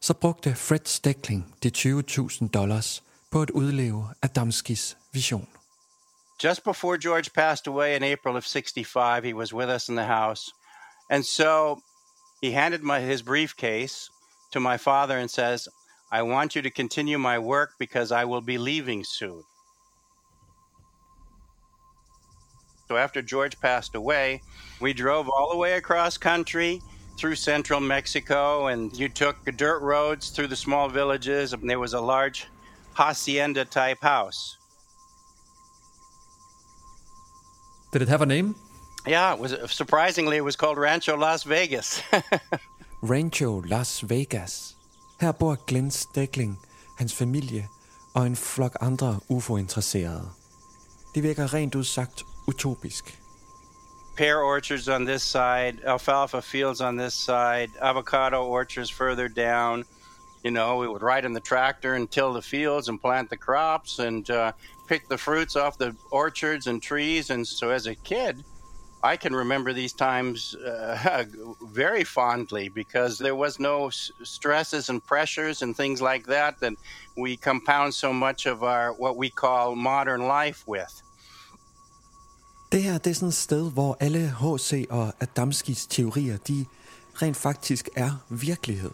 Så 0.00 0.14
brugte 0.14 0.54
Fred 0.54 0.84
Steckling 0.84 1.54
de 1.62 1.70
20.000 1.76 2.48
dollars 2.48 3.02
på 3.30 3.42
at 3.42 3.50
udleve 3.50 4.08
Adamskis 4.22 4.96
vision. 5.12 5.48
Just 6.44 6.64
before 6.64 6.98
George 6.98 7.30
passed 7.34 7.66
away 7.68 7.96
in 7.96 8.02
April 8.02 8.36
of 8.36 8.44
65, 8.44 9.24
he 9.24 9.34
was 9.34 9.54
with 9.54 9.68
us 9.74 9.88
in 9.88 9.96
the 9.96 10.06
house. 10.06 10.42
And 11.10 11.24
so 11.24 11.80
he 12.40 12.52
handed 12.52 12.82
my, 12.82 13.00
his 13.00 13.22
briefcase 13.22 14.10
to 14.52 14.60
my 14.60 14.76
father 14.76 15.18
and 15.18 15.30
says, 15.30 15.68
I 16.10 16.22
want 16.22 16.56
you 16.56 16.62
to 16.62 16.70
continue 16.70 17.18
my 17.18 17.38
work 17.38 17.74
because 17.78 18.10
I 18.10 18.24
will 18.24 18.40
be 18.40 18.58
leaving 18.58 19.04
soon. 19.04 19.44
So 22.88 22.96
after 22.96 23.22
George 23.22 23.60
passed 23.60 23.94
away, 23.94 24.42
we 24.80 24.92
drove 24.92 25.28
all 25.28 25.50
the 25.50 25.56
way 25.56 25.74
across 25.74 26.18
country 26.18 26.82
through 27.16 27.36
central 27.36 27.80
Mexico, 27.80 28.68
and 28.68 28.96
you 28.98 29.08
took 29.08 29.44
dirt 29.56 29.80
roads 29.80 30.30
through 30.30 30.48
the 30.48 30.56
small 30.56 30.88
villages, 30.88 31.52
and 31.52 31.68
there 31.68 31.78
was 31.78 31.92
a 31.92 32.00
large 32.00 32.48
hacienda 32.94 33.64
type 33.64 34.00
house. 34.00 34.56
Did 37.92 38.02
it 38.02 38.08
have 38.08 38.22
a 38.22 38.26
name? 38.26 38.56
Yeah, 39.06 39.32
it 39.34 39.40
was 39.40 39.56
surprisingly 39.70 40.36
it 40.36 40.44
was 40.44 40.56
called 40.56 40.78
Rancho 40.78 41.16
Las 41.16 41.44
Vegas. 41.44 42.02
Rancho 43.02 43.62
Las 43.66 44.00
Vegas. 44.00 44.74
Her 45.20 45.32
bor 45.32 45.58
Glenn 45.66 45.90
Steckling, 45.90 46.58
hans 46.98 47.14
familie 47.14 47.68
og 48.14 48.26
en 48.26 48.36
flok 48.36 48.76
andre 48.80 49.20
UFO-interesserede. 49.28 50.30
Det 51.14 51.22
virker 51.22 51.54
rent 51.54 51.74
udsagt 51.74 52.24
utopisk. 52.48 53.18
Pear 54.16 54.42
orchards 54.42 54.88
on 54.88 55.06
this 55.06 55.22
side, 55.22 55.78
alfalfa 55.84 56.42
fields 56.42 56.80
on 56.80 56.96
this 56.96 57.14
side, 57.14 57.70
avocado 57.80 58.44
orchards 58.44 58.90
further 58.90 59.28
down. 59.28 59.84
You 60.44 60.50
know, 60.50 60.78
we 60.78 60.88
would 60.88 61.02
ride 61.02 61.24
in 61.24 61.32
the 61.32 61.40
tractor 61.40 61.94
and 61.94 62.10
till 62.10 62.32
the 62.32 62.42
fields 62.42 62.88
and 62.88 63.00
plant 63.00 63.30
the 63.30 63.36
crops 63.36 63.98
and 63.98 64.30
uh, 64.30 64.52
pick 64.88 65.08
the 65.08 65.18
fruits 65.18 65.56
off 65.56 65.78
the 65.78 65.94
orchards 66.10 66.66
and 66.66 66.82
trees. 66.82 67.30
And 67.30 67.46
so 67.46 67.70
as 67.70 67.86
a 67.86 67.94
kid, 67.94 68.42
I 69.02 69.16
can 69.16 69.34
remember 69.34 69.72
these 69.72 69.92
times 69.94 70.54
uh, 70.54 71.24
very 71.74 72.04
fondly 72.04 72.68
because 72.68 73.16
there 73.16 73.34
was 73.34 73.58
no 73.58 73.86
s- 73.86 74.10
stresses 74.22 74.90
and 74.90 75.00
pressures 75.06 75.62
and 75.62 75.76
things 75.76 76.00
like 76.00 76.24
that 76.26 76.54
that 76.60 76.72
we 77.16 77.36
compound 77.36 77.94
so 77.94 78.12
much 78.12 78.46
of 78.46 78.62
our 78.62 78.92
what 78.92 79.16
we 79.16 79.30
call 79.30 79.74
modern 79.74 80.20
life 80.20 80.64
with. 80.68 81.02
Det 82.72 82.82
her 82.82 82.98
det 82.98 83.10
er 83.10 83.14
sådan 83.14 83.28
et 83.28 83.34
sted, 83.34 83.70
hvor 83.72 83.96
alle 84.00 84.34
H.C. 84.40 84.86
og 84.90 85.12
Adamskis 85.20 85.86
teorier, 85.86 86.36
de 86.36 86.66
rent 87.22 87.36
faktisk 87.36 87.88
er 87.96 88.10
virkelighed. 88.28 88.90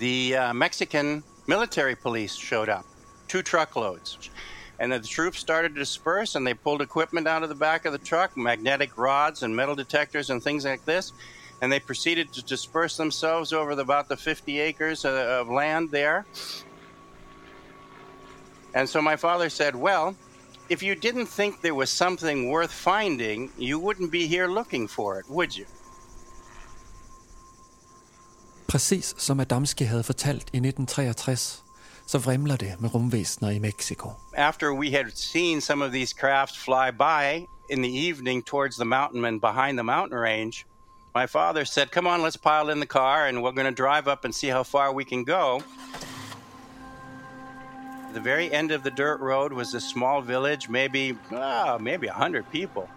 The 0.00 0.48
uh, 0.48 0.56
Mexican 0.56 1.24
military 1.46 1.94
police 2.02 2.34
showed 2.34 2.68
up, 2.68 2.84
two 3.28 3.42
truckloads. 3.42 4.30
And 4.78 4.92
the 4.92 5.00
troops 5.00 5.38
started 5.38 5.74
to 5.74 5.80
disperse 5.80 6.34
and 6.34 6.46
they 6.46 6.54
pulled 6.54 6.82
equipment 6.82 7.26
out 7.26 7.42
of 7.42 7.48
the 7.48 7.54
back 7.54 7.86
of 7.86 7.92
the 7.92 7.98
truck, 7.98 8.36
magnetic 8.36 8.98
rods 8.98 9.42
and 9.42 9.56
metal 9.56 9.74
detectors 9.74 10.30
and 10.30 10.42
things 10.42 10.64
like 10.64 10.84
this. 10.84 11.12
and 11.62 11.72
they 11.72 11.80
proceeded 11.80 12.32
to 12.34 12.42
disperse 12.42 12.96
themselves 12.96 13.52
over 13.52 13.74
the, 13.74 13.82
about 13.82 14.08
the 14.08 14.16
50 14.16 14.60
acres 14.60 15.04
of, 15.04 15.14
of 15.14 15.48
land 15.48 15.90
there. 15.90 16.26
And 18.74 18.88
so 18.88 19.00
my 19.00 19.16
father 19.16 19.48
said, 19.48 19.74
Well, 19.74 20.14
if 20.68 20.82
you 20.82 20.94
didn't 20.94 21.26
think 21.26 21.62
there 21.62 21.74
was 21.74 21.90
something 21.90 22.50
worth 22.50 22.72
finding, 22.72 23.50
you 23.56 23.78
wouldn't 23.78 24.10
be 24.10 24.26
here 24.26 24.48
looking 24.48 24.88
for 24.88 25.18
it, 25.18 25.26
would 25.28 25.56
you? 25.56 25.66
Præcis 28.66 29.14
som 29.18 29.40
Adamski 29.40 29.84
havde 29.84 30.02
fortalt 30.02 30.48
i 30.52 30.56
1963, 30.56 31.65
så 32.06 32.18
vrimler 32.18 32.56
det 32.56 32.80
med 32.80 32.94
rumvæsener 32.94 33.50
i 33.50 33.58
Mexico. 33.58 34.10
After 34.34 34.72
we 34.72 34.90
had 34.90 35.10
seen 35.14 35.60
some 35.60 35.84
of 35.84 35.92
these 35.92 36.14
crafts 36.20 36.56
fly 36.56 36.90
by 36.90 37.46
in 37.68 37.82
the 37.82 38.08
evening 38.08 38.44
towards 38.44 38.76
the 38.76 38.84
mountain 38.84 39.24
and 39.24 39.40
behind 39.40 39.78
the 39.78 39.84
mountain 39.84 40.18
range, 40.18 40.66
my 41.14 41.26
father 41.26 41.64
said, 41.64 41.90
Come 41.90 42.06
on, 42.06 42.22
let's 42.22 42.36
pile 42.36 42.70
in 42.72 42.80
the 42.80 42.86
car 42.86 43.26
and 43.26 43.42
we're 43.42 43.52
going 43.52 43.74
to 43.74 43.82
drive 43.82 44.06
up 44.06 44.24
and 44.24 44.34
see 44.34 44.48
how 44.48 44.62
far 44.62 44.92
we 44.92 45.04
can 45.04 45.24
go. 45.24 45.62
The 48.12 48.20
very 48.20 48.52
end 48.52 48.70
of 48.70 48.82
the 48.82 48.90
dirt 48.90 49.20
road 49.20 49.52
was 49.52 49.74
a 49.74 49.80
small 49.80 50.22
village, 50.22 50.68
maybe, 50.68 51.16
ah, 51.32 51.78
maybe 51.80 52.06
a 52.06 52.12
hundred 52.12 52.50
people. 52.50 52.88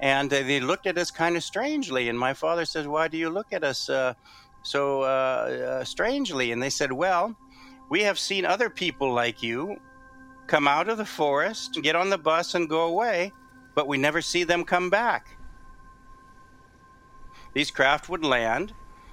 And 0.00 0.32
uh, 0.32 0.42
they 0.42 0.60
looked 0.60 0.86
at 0.86 0.98
us 0.98 1.10
kind 1.10 1.36
of 1.36 1.44
strangely. 1.44 2.08
And 2.08 2.18
my 2.18 2.34
father 2.34 2.64
says, 2.64 2.86
Why 2.86 3.08
do 3.08 3.16
you 3.16 3.30
look 3.30 3.52
at 3.52 3.62
us 3.62 3.88
uh, 3.88 4.14
so 4.62 5.02
uh, 5.02 5.04
uh, 5.04 5.84
strangely? 5.84 6.52
And 6.52 6.62
they 6.62 6.70
said, 6.70 6.92
Well, 6.92 7.36
we 7.90 8.02
have 8.02 8.18
seen 8.18 8.46
other 8.46 8.70
people 8.70 9.12
like 9.12 9.42
you 9.42 9.78
come 10.46 10.66
out 10.66 10.88
of 10.88 10.96
the 10.96 11.04
forest, 11.04 11.78
get 11.82 11.94
on 11.94 12.08
the 12.08 12.18
bus, 12.18 12.54
and 12.54 12.68
go 12.68 12.82
away, 12.82 13.32
but 13.74 13.86
we 13.86 13.98
never 13.98 14.22
see 14.22 14.44
them 14.44 14.64
come 14.64 14.88
back. 14.88 15.36
These 17.52 17.70
craft 17.70 18.08
would 18.08 18.24
land, 18.24 18.72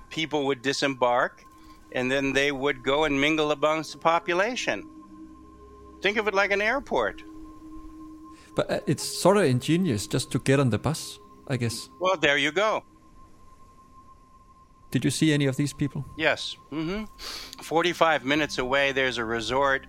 people 0.09 0.45
would 0.45 0.61
disembark, 0.61 1.43
and 1.91 2.09
then 2.11 2.33
they 2.33 2.51
would 2.51 2.83
go 2.83 3.03
and 3.05 3.19
mingle 3.19 3.51
amongst 3.51 3.93
the 3.93 3.97
population. 3.97 4.87
Think 6.01 6.17
of 6.17 6.27
it 6.27 6.33
like 6.33 6.51
an 6.51 6.61
airport. 6.61 7.23
But 8.55 8.71
uh, 8.71 8.79
it's 8.87 9.03
sort 9.03 9.37
of 9.37 9.43
ingenious 9.43 10.07
just 10.07 10.31
to 10.31 10.39
get 10.39 10.59
on 10.59 10.69
the 10.69 10.79
bus, 10.79 11.19
I 11.47 11.57
guess. 11.57 11.89
Well, 11.99 12.17
there 12.17 12.37
you 12.37 12.51
go. 12.51 12.83
Did 14.91 15.03
you 15.03 15.11
see 15.11 15.33
any 15.33 15.45
of 15.45 15.57
these 15.57 15.73
people? 15.73 16.05
Yes. 16.15 16.55
hmm 16.69 17.03
45 17.61 18.23
minutes 18.25 18.57
away, 18.57 18.91
there's 18.91 19.17
a 19.17 19.25
resort. 19.25 19.87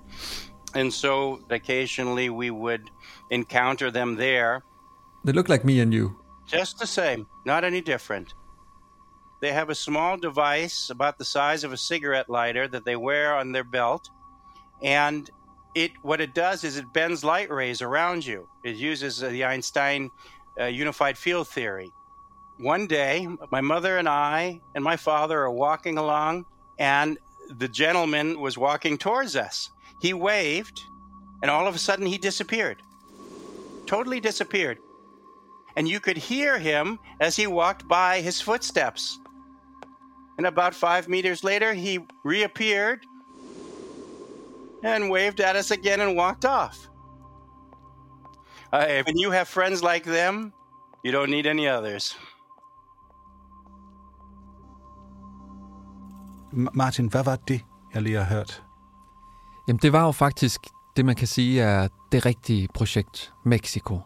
And 0.75 0.93
so 0.93 1.41
occasionally 1.51 2.31
we 2.31 2.51
would 2.51 2.91
encounter 3.31 3.91
them 3.91 4.17
there. 4.17 4.63
They 5.25 5.33
look 5.33 5.49
like 5.49 5.65
me 5.65 5.81
and 5.81 5.93
you. 5.93 6.19
Just 6.47 6.79
the 6.79 6.87
same, 6.87 7.27
not 7.45 7.65
any 7.65 7.81
different. 7.81 8.33
They 9.41 9.53
have 9.53 9.71
a 9.71 9.75
small 9.75 10.17
device 10.17 10.91
about 10.91 11.19
the 11.19 11.25
size 11.25 11.63
of 11.63 11.73
a 11.73 11.77
cigarette 11.77 12.29
lighter 12.29 12.67
that 12.69 12.85
they 12.85 12.97
wear 12.97 13.37
on 13.37 13.53
their 13.53 13.65
belt. 13.65 14.09
And 14.83 15.31
it 15.75 15.93
what 16.03 16.21
it 16.21 16.35
does 16.35 16.65
is 16.65 16.77
it 16.77 16.93
bends 16.93 17.23
light 17.23 17.51
rays 17.51 17.83
around 17.83 18.27
you. 18.27 18.49
It 18.65 18.77
uses 18.77 19.21
the 19.21 19.45
Einstein 19.45 20.11
uh, 20.59 20.65
unified 20.65 21.17
field 21.17 21.49
theory. 21.49 21.91
One 22.59 22.89
day, 22.89 23.29
my 23.53 23.61
mother 23.61 23.99
and 23.99 24.09
I 24.09 24.61
and 24.75 24.83
my 24.83 24.97
father 24.97 25.39
are 25.41 25.51
walking 25.51 25.97
along, 25.97 26.45
and 26.79 27.17
the 27.51 27.69
gentleman 27.69 28.41
was 28.41 28.59
walking 28.59 28.99
towards 28.99 29.37
us. 29.37 29.71
He 30.03 30.13
waved, 30.13 30.83
and 31.41 31.51
all 31.51 31.69
of 31.69 31.77
a 31.77 31.79
sudden 31.79 32.05
he 32.05 32.19
disappeared. 32.19 32.83
Totally 33.87 34.19
disappeared. 34.19 34.79
And 35.77 35.89
you 35.89 36.01
could 36.01 36.17
hear 36.17 36.59
him 36.59 36.99
as 37.21 37.37
he 37.37 37.47
walked 37.47 37.87
by 37.87 38.21
his 38.21 38.41
footsteps. 38.41 39.21
And 40.37 40.47
about 40.47 40.75
five 40.75 41.09
meters 41.09 41.45
later, 41.45 41.73
he 41.75 42.01
reappeared 42.25 43.07
and 44.83 45.11
waved 45.11 45.41
at 45.41 45.55
us 45.55 45.71
again 45.71 46.01
and 46.01 46.17
walked 46.17 46.45
off. 46.45 46.89
Uh, 48.73 49.03
when 49.07 49.17
you 49.17 49.31
have 49.31 49.49
friends 49.49 49.83
like 49.83 50.05
them, 50.05 50.53
you 51.05 51.13
don't 51.13 51.31
need 51.31 51.47
any 51.47 51.69
others. 51.69 52.17
Martin, 56.53 57.07
hvad 57.07 57.25
var 57.25 57.37
det, 57.37 57.61
jeg 57.95 58.03
lige 58.03 58.17
har 58.17 58.25
hørt? 58.25 58.63
Jamen, 59.69 59.79
det 59.83 59.93
var 59.93 60.05
jo 60.05 60.13
faktisk 60.13 60.61
det, 60.97 61.05
man 61.05 61.17
kan 61.17 61.27
sige 61.27 61.61
er 61.61 61.89
det 62.13 62.27
rigtige 62.27 62.69
projekt, 62.75 63.33
Mexico. 63.45 64.01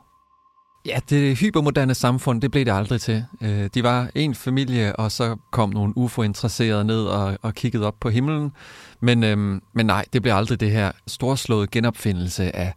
Ja, 0.86 0.98
det 1.10 1.38
hypermoderne 1.38 1.94
samfund, 1.94 2.40
det 2.40 2.50
blev 2.50 2.64
det 2.64 2.72
aldrig 2.72 3.00
til. 3.00 3.24
Øh, 3.40 3.70
De 3.74 3.82
var 3.82 4.10
en 4.14 4.34
familie, 4.34 4.96
og 4.96 5.12
så 5.12 5.36
kom 5.50 5.70
nogle 5.70 5.92
UFO-interesserede 5.96 6.84
ned 6.84 7.04
og, 7.04 7.38
og 7.42 7.54
kiggede 7.54 7.86
op 7.86 7.94
på 8.00 8.10
himlen. 8.10 8.52
Men, 9.00 9.24
øhm, 9.24 9.62
men 9.72 9.86
nej, 9.86 10.04
det 10.12 10.22
blev 10.22 10.32
aldrig 10.34 10.60
det 10.60 10.70
her 10.70 10.92
storslåede 11.06 11.66
genopfindelse 11.66 12.56
af, 12.56 12.74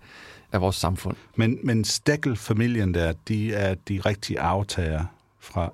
af 0.51 0.61
vores 0.61 0.75
samfund. 0.75 1.15
Men, 1.35 1.57
men 1.63 1.83
Steckel-familien 1.85 2.93
der, 2.93 3.13
de 3.27 3.53
er 3.53 3.75
de 3.75 3.99
rigtige 4.05 4.39
aftager 4.39 5.05
fra 5.39 5.73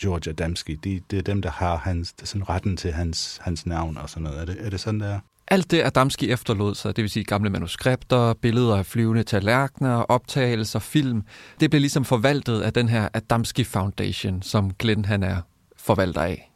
George 0.00 0.30
Adamski. 0.30 0.74
De, 0.74 1.00
det 1.10 1.18
er 1.18 1.22
dem, 1.22 1.42
der 1.42 1.50
har 1.50 1.76
hans, 1.76 2.14
sådan 2.24 2.48
retten 2.48 2.76
til 2.76 2.92
hans, 2.92 3.38
hans 3.42 3.66
navn 3.66 3.96
og 3.96 4.10
sådan 4.10 4.22
noget. 4.22 4.40
Er 4.40 4.44
det, 4.44 4.56
er 4.66 4.70
det 4.70 4.80
sådan, 4.80 5.00
der? 5.00 5.20
Alt 5.48 5.70
det, 5.70 5.82
Adamski 5.84 6.30
efterlod 6.30 6.74
sig, 6.74 6.96
det 6.96 7.02
vil 7.02 7.10
sige 7.10 7.24
gamle 7.24 7.50
manuskripter, 7.50 8.34
billeder 8.34 8.76
af 8.76 8.86
flyvende 8.86 9.22
tallerkener, 9.22 9.94
optagelser, 9.94 10.78
film, 10.78 11.22
det 11.60 11.70
blev 11.70 11.80
ligesom 11.80 12.04
forvaltet 12.04 12.60
af 12.60 12.72
den 12.72 12.88
her 12.88 13.08
Adamski 13.14 13.64
Foundation, 13.64 14.42
som 14.42 14.74
Glenn 14.74 15.04
han 15.04 15.22
er 15.22 15.42
forvalter 15.76 16.22
af. 16.22 16.52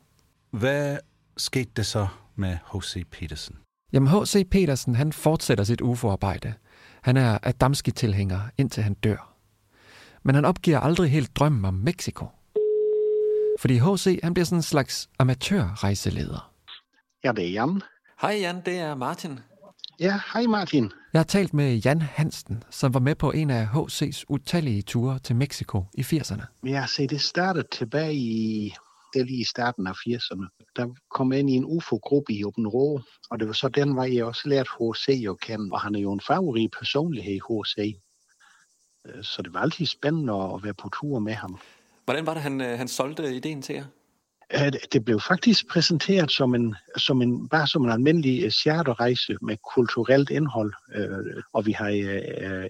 Hvad 0.50 0.98
skete 1.36 1.70
det 1.76 1.86
så 1.86 2.06
med 2.36 2.56
H.C. 2.74 3.04
Peterson? 3.10 3.56
Jamen 3.92 4.08
H.C. 4.08 4.48
Petersen, 4.50 4.94
han 4.94 5.12
fortsætter 5.12 5.64
sit 5.64 5.80
UFO-arbejde. 5.80 6.54
Han 7.02 7.16
er 7.16 7.38
Adamski-tilhænger, 7.42 8.40
indtil 8.58 8.82
han 8.82 8.94
dør. 8.94 9.34
Men 10.22 10.34
han 10.34 10.44
opgiver 10.44 10.80
aldrig 10.80 11.10
helt 11.10 11.36
drømmen 11.36 11.64
om 11.64 11.74
Mexico. 11.74 12.26
Fordi 13.60 13.74
H.C. 13.78 14.18
han 14.22 14.34
bliver 14.34 14.44
sådan 14.44 14.58
en 14.58 14.62
slags 14.62 15.08
amatørrejseleder. 15.18 16.52
Ja, 17.24 17.32
det 17.32 17.44
er 17.44 17.50
Jan. 17.50 17.82
Hej 18.20 18.30
Jan, 18.40 18.62
det 18.66 18.78
er 18.78 18.94
Martin. 18.94 19.40
Ja, 20.00 20.20
hej 20.32 20.42
Martin. 20.46 20.92
Jeg 21.12 21.18
har 21.18 21.24
talt 21.24 21.54
med 21.54 21.76
Jan 21.76 22.02
Hansen, 22.02 22.64
som 22.70 22.94
var 22.94 23.00
med 23.00 23.14
på 23.14 23.30
en 23.30 23.50
af 23.50 23.68
H.C.'s 23.68 24.24
utallige 24.28 24.82
ture 24.82 25.18
til 25.18 25.36
Mexico 25.36 25.84
i 25.94 26.00
80'erne. 26.00 26.42
Ja, 26.66 26.86
se, 26.88 27.06
det 27.06 27.20
startede 27.20 27.66
tilbage 27.72 28.14
i, 28.14 28.74
det 29.14 29.20
er 29.20 29.24
lige 29.24 29.40
i 29.40 29.44
starten 29.44 29.86
af 29.86 29.92
80'erne. 29.92 30.64
Der 30.76 30.86
kom 31.10 31.32
jeg 31.32 31.40
ind 31.40 31.50
i 31.50 31.54
en 31.54 31.64
UFO-gruppe 31.64 32.32
i 32.32 32.44
Åben 32.44 32.68
Rå, 32.68 33.00
og 33.30 33.38
det 33.40 33.46
var 33.46 33.52
så 33.54 33.68
den 33.68 33.96
vej, 33.96 34.16
jeg 34.16 34.24
også 34.24 34.48
lærte 34.48 34.70
H.C. 34.80 35.24
at 35.30 35.40
kende, 35.40 35.72
og 35.72 35.80
han 35.80 35.94
er 35.94 36.00
jo 36.00 36.12
en 36.12 36.20
favorit 36.20 36.70
personlighed, 36.78 37.40
H.C. 37.50 38.00
Øh, 39.06 39.24
Så 39.24 39.42
det 39.42 39.54
var 39.54 39.60
altid 39.60 39.86
spændende 39.86 40.32
at 40.32 40.64
være 40.64 40.74
på 40.74 40.88
tur 41.00 41.18
med 41.18 41.32
ham. 41.34 41.58
Hvordan 42.04 42.26
var 42.26 42.34
det, 42.34 42.42
han, 42.42 42.60
øh, 42.60 42.78
han 42.78 42.88
solgte 42.88 43.36
ideen 43.36 43.62
til 43.62 43.74
jer? 43.74 43.84
Det 44.92 45.04
blev 45.04 45.20
faktisk 45.20 45.68
præsenteret 45.68 46.30
som 46.30 46.54
en, 46.54 46.74
som 46.96 47.22
en, 47.22 47.48
bare 47.48 47.66
som 47.66 47.84
en 47.84 47.90
almindelig 47.90 48.44
øh, 48.44 48.50
charterrejse 48.50 49.36
med 49.42 49.56
kulturelt 49.74 50.30
indhold. 50.30 50.72
Øh, 50.94 51.42
og 51.52 51.66
vi 51.66 51.72
har 51.72 51.88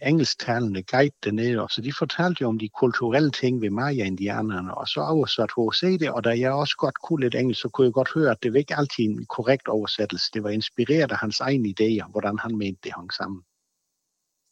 engelsktalende 0.02 0.82
guide 0.82 1.14
dernede, 1.24 1.62
og 1.62 1.70
så 1.70 1.80
de 1.80 1.92
fortalte 1.98 2.42
jo 2.42 2.48
om 2.48 2.58
de 2.58 2.68
kulturelle 2.68 3.30
ting 3.30 3.60
ved 3.60 3.70
Maya-indianerne, 3.70 4.74
og 4.74 4.88
så 4.88 5.00
oversat 5.00 5.50
H.C. 5.56 5.98
det, 6.00 6.10
og 6.10 6.24
da 6.24 6.30
jeg 6.38 6.52
også 6.52 6.76
godt 6.78 6.98
kunne 7.02 7.20
lidt 7.20 7.34
engelsk, 7.34 7.60
så 7.60 7.68
kunne 7.68 7.84
jeg 7.84 7.92
godt 7.92 8.12
høre, 8.14 8.30
at 8.30 8.42
det 8.42 8.52
var 8.52 8.58
ikke 8.58 8.76
altid 8.76 9.04
en 9.04 9.26
korrekt 9.26 9.68
oversættelse. 9.68 10.30
Det 10.34 10.42
var 10.42 10.50
inspireret 10.50 11.12
af 11.12 11.18
hans 11.18 11.40
egne 11.40 11.68
idéer, 11.68 12.10
hvordan 12.10 12.38
han 12.38 12.56
mente 12.56 12.80
det 12.84 12.92
hang 12.92 13.12
sammen. 13.12 13.42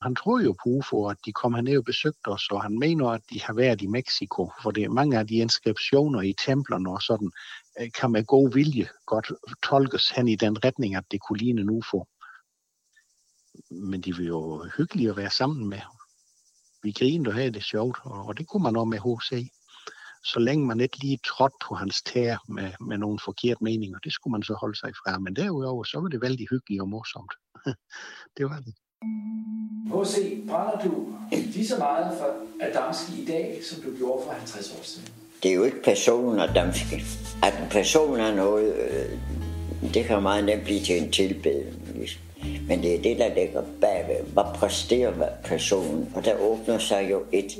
Han 0.02 0.14
troede 0.14 0.44
jo 0.44 0.52
på 0.52 0.68
UFO, 0.68 1.08
at 1.08 1.16
de 1.26 1.32
kom 1.32 1.54
herned 1.54 1.78
og 1.78 1.84
besøgte 1.84 2.28
os, 2.28 2.48
og 2.50 2.62
han 2.62 2.78
mener, 2.78 3.08
at 3.08 3.22
de 3.30 3.42
har 3.42 3.54
været 3.54 3.82
i 3.82 3.86
Mexico, 3.86 4.50
for 4.62 4.70
det 4.70 4.90
mange 4.90 5.18
af 5.18 5.26
de 5.26 5.34
inskriptioner 5.34 6.20
i 6.20 6.34
templerne 6.44 6.90
og 6.90 7.02
sådan, 7.02 7.30
øh, 7.80 7.90
kan 8.00 8.10
med 8.12 8.24
god 8.24 8.52
vilje 8.52 8.88
godt 9.06 9.32
tolkes 9.62 10.10
hen 10.10 10.28
i 10.28 10.36
den 10.36 10.64
retning, 10.64 10.94
at 10.94 11.04
det 11.10 11.20
kunne 11.20 11.38
ligne 11.38 11.60
en 11.60 11.70
UFO. 11.70 12.06
Men 13.70 14.00
de 14.00 14.16
vil 14.16 14.26
jo 14.26 14.64
hyggelige 14.76 15.10
at 15.10 15.16
være 15.16 15.30
sammen 15.30 15.68
med. 15.68 15.80
Vi 16.82 16.92
grinede 16.92 17.30
og 17.30 17.34
havde 17.34 17.50
det 17.50 17.64
sjovt, 17.64 17.98
og 18.04 18.38
det 18.38 18.46
kunne 18.48 18.62
man 18.62 18.76
også 18.76 18.84
med 18.84 18.98
H.C. 18.98 19.50
Så 20.24 20.38
længe 20.40 20.66
man 20.66 20.80
ikke 20.80 20.98
lige 20.98 21.18
trådte 21.26 21.56
på 21.68 21.74
hans 21.74 22.02
tæer 22.02 22.38
med, 22.48 22.72
med 22.80 22.98
nogle 22.98 23.18
forkerte 23.24 23.64
meninger, 23.64 23.98
det 23.98 24.12
skulle 24.12 24.32
man 24.32 24.42
så 24.42 24.54
holde 24.54 24.78
sig 24.78 24.92
fra. 24.96 25.18
Men 25.18 25.36
derudover, 25.36 25.84
så 25.84 26.00
var 26.00 26.08
det 26.08 26.20
vældig 26.20 26.46
hyggeligt 26.50 26.82
og 26.82 26.88
morsomt. 26.88 27.32
det 28.36 28.44
var 28.44 28.60
det. 28.60 28.74
H.C., 29.92 30.16
brænder 30.48 30.78
du 30.84 31.06
lige 31.30 31.66
så 31.66 31.78
meget 31.78 32.18
for 32.18 32.26
Adamski 32.60 33.22
i 33.22 33.24
dag, 33.24 33.58
som 33.62 33.82
du 33.82 33.96
gjorde 33.98 34.22
for 34.26 34.32
50 34.32 34.70
år 34.70 34.82
siden? 34.82 35.08
Det 35.42 35.50
er 35.50 35.54
jo 35.54 35.64
ikke 35.64 35.82
personen 35.82 36.40
Adamski. 36.40 36.96
At 37.42 37.54
en 37.62 37.68
person 37.70 38.20
er 38.20 38.34
noget, 38.34 38.74
øh, 38.74 39.18
det 39.94 40.04
kan 40.04 40.22
meget 40.22 40.44
nemt 40.44 40.64
blive 40.64 40.80
til 40.80 41.02
en 41.02 41.10
tilbedelse. 41.10 42.18
Men 42.68 42.82
det 42.82 42.94
er 42.94 43.02
det, 43.02 43.18
der 43.18 43.34
ligger 43.34 43.62
bagved. 43.80 44.24
Hvad 44.32 44.44
præsterer 44.54 45.12
personen? 45.44 46.12
Og 46.14 46.24
der 46.24 46.34
åbner 46.40 46.78
sig 46.78 47.08
jo 47.10 47.22
et 47.32 47.52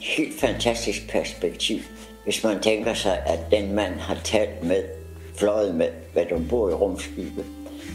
helt 0.00 0.40
fantastisk 0.40 1.10
perspektiv 1.10 1.78
Hvis 2.24 2.44
man 2.44 2.60
tænker 2.62 2.94
sig, 2.94 3.22
at 3.26 3.38
den 3.50 3.74
mand 3.74 3.94
har 3.94 4.16
talt 4.24 4.64
med, 4.64 4.82
fløjet 5.36 5.74
med, 5.74 5.88
hvad 6.12 6.24
du 6.24 6.40
bor 6.50 6.70
i 6.70 6.72
rumskibet, 6.72 7.44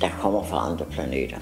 der 0.01 0.09
kommer 0.09 0.43
fra 0.43 0.71
andre 0.71 0.85
planeter. 0.85 1.37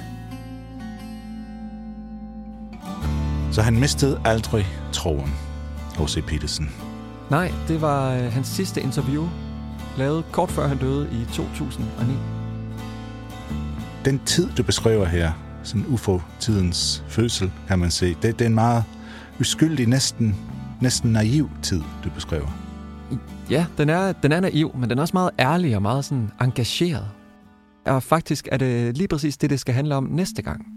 Så 3.51 3.61
han 3.61 3.79
mistede 3.79 4.21
aldrig 4.25 4.65
troen, 4.91 5.33
H.C. 5.97 6.23
Petersen. 6.27 6.69
Nej, 7.29 7.51
det 7.67 7.81
var 7.81 8.13
øh, 8.13 8.31
hans 8.33 8.47
sidste 8.47 8.81
interview, 8.81 9.27
lavet 9.97 10.23
kort 10.31 10.51
før 10.51 10.67
han 10.67 10.77
døde 10.77 11.09
i 11.11 11.25
2009. 11.33 12.13
Den 14.05 14.19
tid, 14.25 14.49
du 14.57 14.63
beskriver 14.63 15.05
her, 15.05 15.31
sådan 15.63 15.85
UFO-tidens 15.87 17.03
fødsel, 17.07 17.51
kan 17.67 17.79
man 17.79 17.91
se, 17.91 18.15
det, 18.21 18.23
det 18.39 18.41
er 18.41 18.49
en 18.49 18.55
meget 18.55 18.83
uskyldig, 19.39 19.87
næsten, 19.87 20.35
næsten 20.81 21.11
naiv 21.11 21.49
tid, 21.61 21.81
du 22.03 22.09
beskriver. 22.09 22.47
Ja, 23.49 23.65
den 23.77 23.89
er, 23.89 24.11
den 24.11 24.31
er 24.31 24.39
naiv, 24.39 24.75
men 24.77 24.89
den 24.89 24.97
er 24.97 25.01
også 25.01 25.13
meget 25.13 25.31
ærlig 25.39 25.75
og 25.75 25.81
meget 25.81 26.05
sådan 26.05 26.31
engageret. 26.41 27.07
Og 27.85 28.03
faktisk 28.03 28.47
er 28.51 28.57
det 28.57 28.97
lige 28.97 29.07
præcis 29.07 29.37
det, 29.37 29.49
det 29.49 29.59
skal 29.59 29.73
handle 29.73 29.95
om 29.95 30.03
næste 30.03 30.41
gang. 30.41 30.76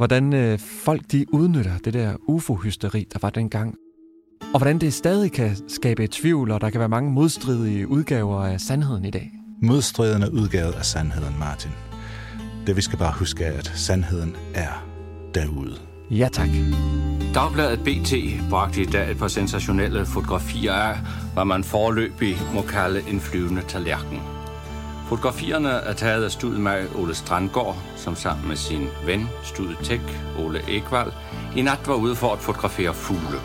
Hvordan 0.00 0.32
øh, 0.32 0.58
folk 0.58 1.02
de 1.12 1.26
udnytter 1.32 1.78
det 1.84 1.94
der 1.94 2.14
ufo-hysteri, 2.28 3.06
der 3.12 3.18
var 3.22 3.30
dengang. 3.30 3.74
Og 4.52 4.58
hvordan 4.58 4.78
det 4.78 4.94
stadig 4.94 5.32
kan 5.32 5.56
skabe 5.68 6.06
tvivl, 6.10 6.50
og 6.50 6.60
der 6.60 6.70
kan 6.70 6.80
være 6.80 6.88
mange 6.88 7.10
modstridige 7.10 7.88
udgaver 7.88 8.44
af 8.44 8.60
sandheden 8.60 9.04
i 9.04 9.10
dag. 9.10 9.30
Modstridende 9.62 10.32
udgave 10.32 10.74
af 10.74 10.84
sandheden, 10.84 11.38
Martin. 11.38 11.70
Det 12.66 12.76
vi 12.76 12.80
skal 12.80 12.98
bare 12.98 13.12
huske 13.18 13.44
er, 13.44 13.58
at 13.58 13.72
sandheden 13.74 14.36
er 14.54 14.86
derude. 15.34 15.76
Ja, 16.10 16.28
tak. 16.32 16.48
Dagbladet 17.34 17.80
BT 17.80 18.12
bragte 18.50 18.82
i 18.82 18.86
dag 18.86 19.10
et 19.10 19.18
par 19.18 19.28
sensationelle 19.28 20.06
fotografier 20.06 20.72
af, 20.72 20.98
hvad 21.34 21.44
man 21.44 21.64
forløbig 21.64 22.36
må 22.54 22.62
kalde 22.62 23.02
en 23.08 23.20
flyvende 23.20 23.62
tallerken. 23.68 24.39
Fotografierne 25.10 25.68
er 25.68 25.92
taget 25.92 26.24
af 26.24 26.30
studemag 26.30 26.96
Ole 26.96 27.14
Strandgaard, 27.14 27.76
som 27.96 28.16
sammen 28.16 28.48
med 28.48 28.56
sin 28.56 28.88
ven, 29.04 29.28
studetek 29.42 30.00
Ole 30.38 30.60
Ekvald, 30.68 31.12
i 31.56 31.62
nat 31.62 31.78
var 31.86 31.94
ude 31.94 32.16
for 32.16 32.32
at 32.32 32.38
fotografere 32.38 32.94
fugle. 32.94 33.38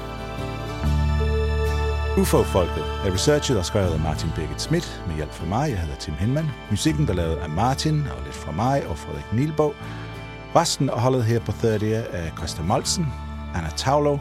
UFO-folket 2.17 2.83
er 3.05 3.13
researchet 3.13 3.57
og 3.57 3.65
skrevet 3.65 3.93
af 3.93 3.99
Martin 3.99 4.29
Birgit 4.35 4.61
Schmidt 4.61 5.03
med 5.07 5.15
hjælp 5.15 5.31
fra 5.31 5.45
mig. 5.45 5.69
Jeg 5.69 5.79
hedder 5.79 5.95
Tim 5.95 6.13
Hinman. 6.13 6.45
Musikken 6.69 7.05
der 7.05 7.11
er 7.11 7.17
lavet 7.17 7.35
af 7.35 7.49
Martin 7.49 8.07
og 8.17 8.23
lidt 8.23 8.35
fra 8.35 8.51
mig 8.51 8.87
og 8.87 8.97
Frederik 8.97 9.33
Nielbo. 9.33 9.73
Resten 10.55 10.89
af 10.89 10.99
holdet 11.01 11.23
her 11.23 11.39
på 11.39 11.51
30 11.51 11.95
er 11.95 12.35
Christa 12.37 12.61
Molsen, 12.61 13.07
Anna 13.55 13.69
Taulo 13.75 14.17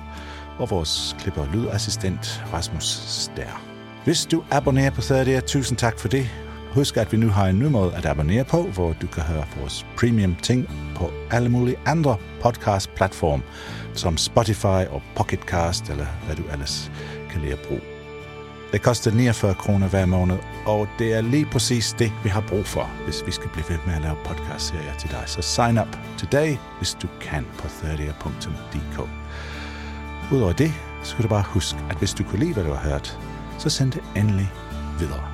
og 0.58 0.70
vores 0.70 1.16
klipper 1.18 1.40
og 1.40 1.48
lydassistent 1.52 2.44
Rasmus 2.52 2.84
Stær. 3.06 3.62
Hvis 4.04 4.26
du 4.26 4.44
abonnerer 4.50 4.90
på 4.90 5.00
30, 5.00 5.40
tusind 5.40 5.78
tak 5.78 5.98
for 5.98 6.08
det. 6.08 6.43
Husk, 6.74 6.96
at 6.96 7.12
vi 7.12 7.16
nu 7.16 7.28
har 7.28 7.46
en 7.46 7.58
ny 7.58 7.64
måde 7.64 7.94
at 7.94 8.06
abonnere 8.06 8.44
på, 8.44 8.62
hvor 8.62 8.92
du 9.02 9.06
kan 9.06 9.22
høre 9.22 9.44
vores 9.60 9.86
premium 9.98 10.36
ting 10.42 10.68
på 10.96 11.10
alle 11.30 11.48
mulige 11.48 11.76
andre 11.86 12.16
podcast-platform, 12.42 13.42
som 13.94 14.16
Spotify 14.16 14.82
og 14.90 15.02
Pocketcast, 15.16 15.90
eller 15.90 16.06
hvad 16.26 16.36
du 16.36 16.42
ellers 16.52 16.92
kan 17.30 17.40
lide 17.40 17.52
at 17.52 17.58
bruge. 17.68 17.80
Det 18.72 18.82
koster 18.82 19.10
49 19.10 19.54
kroner 19.54 19.88
hver 19.88 20.06
måned, 20.06 20.38
og 20.66 20.88
det 20.98 21.14
er 21.14 21.20
lige 21.20 21.46
præcis 21.46 21.92
det, 21.98 22.12
vi 22.22 22.28
har 22.28 22.44
brug 22.48 22.66
for, 22.66 22.90
hvis 23.04 23.26
vi 23.26 23.30
skal 23.30 23.50
blive 23.50 23.64
ved 23.68 23.78
med 23.86 23.94
at 23.94 24.02
lave 24.02 24.16
podcast-serier 24.24 24.94
til 24.98 25.10
dig. 25.10 25.22
Så 25.26 25.42
sign 25.42 25.78
up 25.78 25.98
today, 26.18 26.56
hvis 26.78 26.96
du 27.02 27.08
kan 27.20 27.46
på 27.58 27.66
30.dk. 27.66 29.08
Udover 30.32 30.52
det, 30.52 30.72
så 31.02 31.10
skal 31.10 31.22
du 31.22 31.28
bare 31.28 31.44
huske, 31.46 31.78
at 31.90 31.96
hvis 31.96 32.14
du 32.14 32.22
kunne 32.22 32.40
lide, 32.40 32.52
hvad 32.52 32.64
du 32.64 32.72
har 32.72 32.90
hørt, 32.90 33.18
så 33.58 33.70
send 33.70 33.92
det 33.92 34.02
endelig 34.16 34.52
videre. 34.98 35.33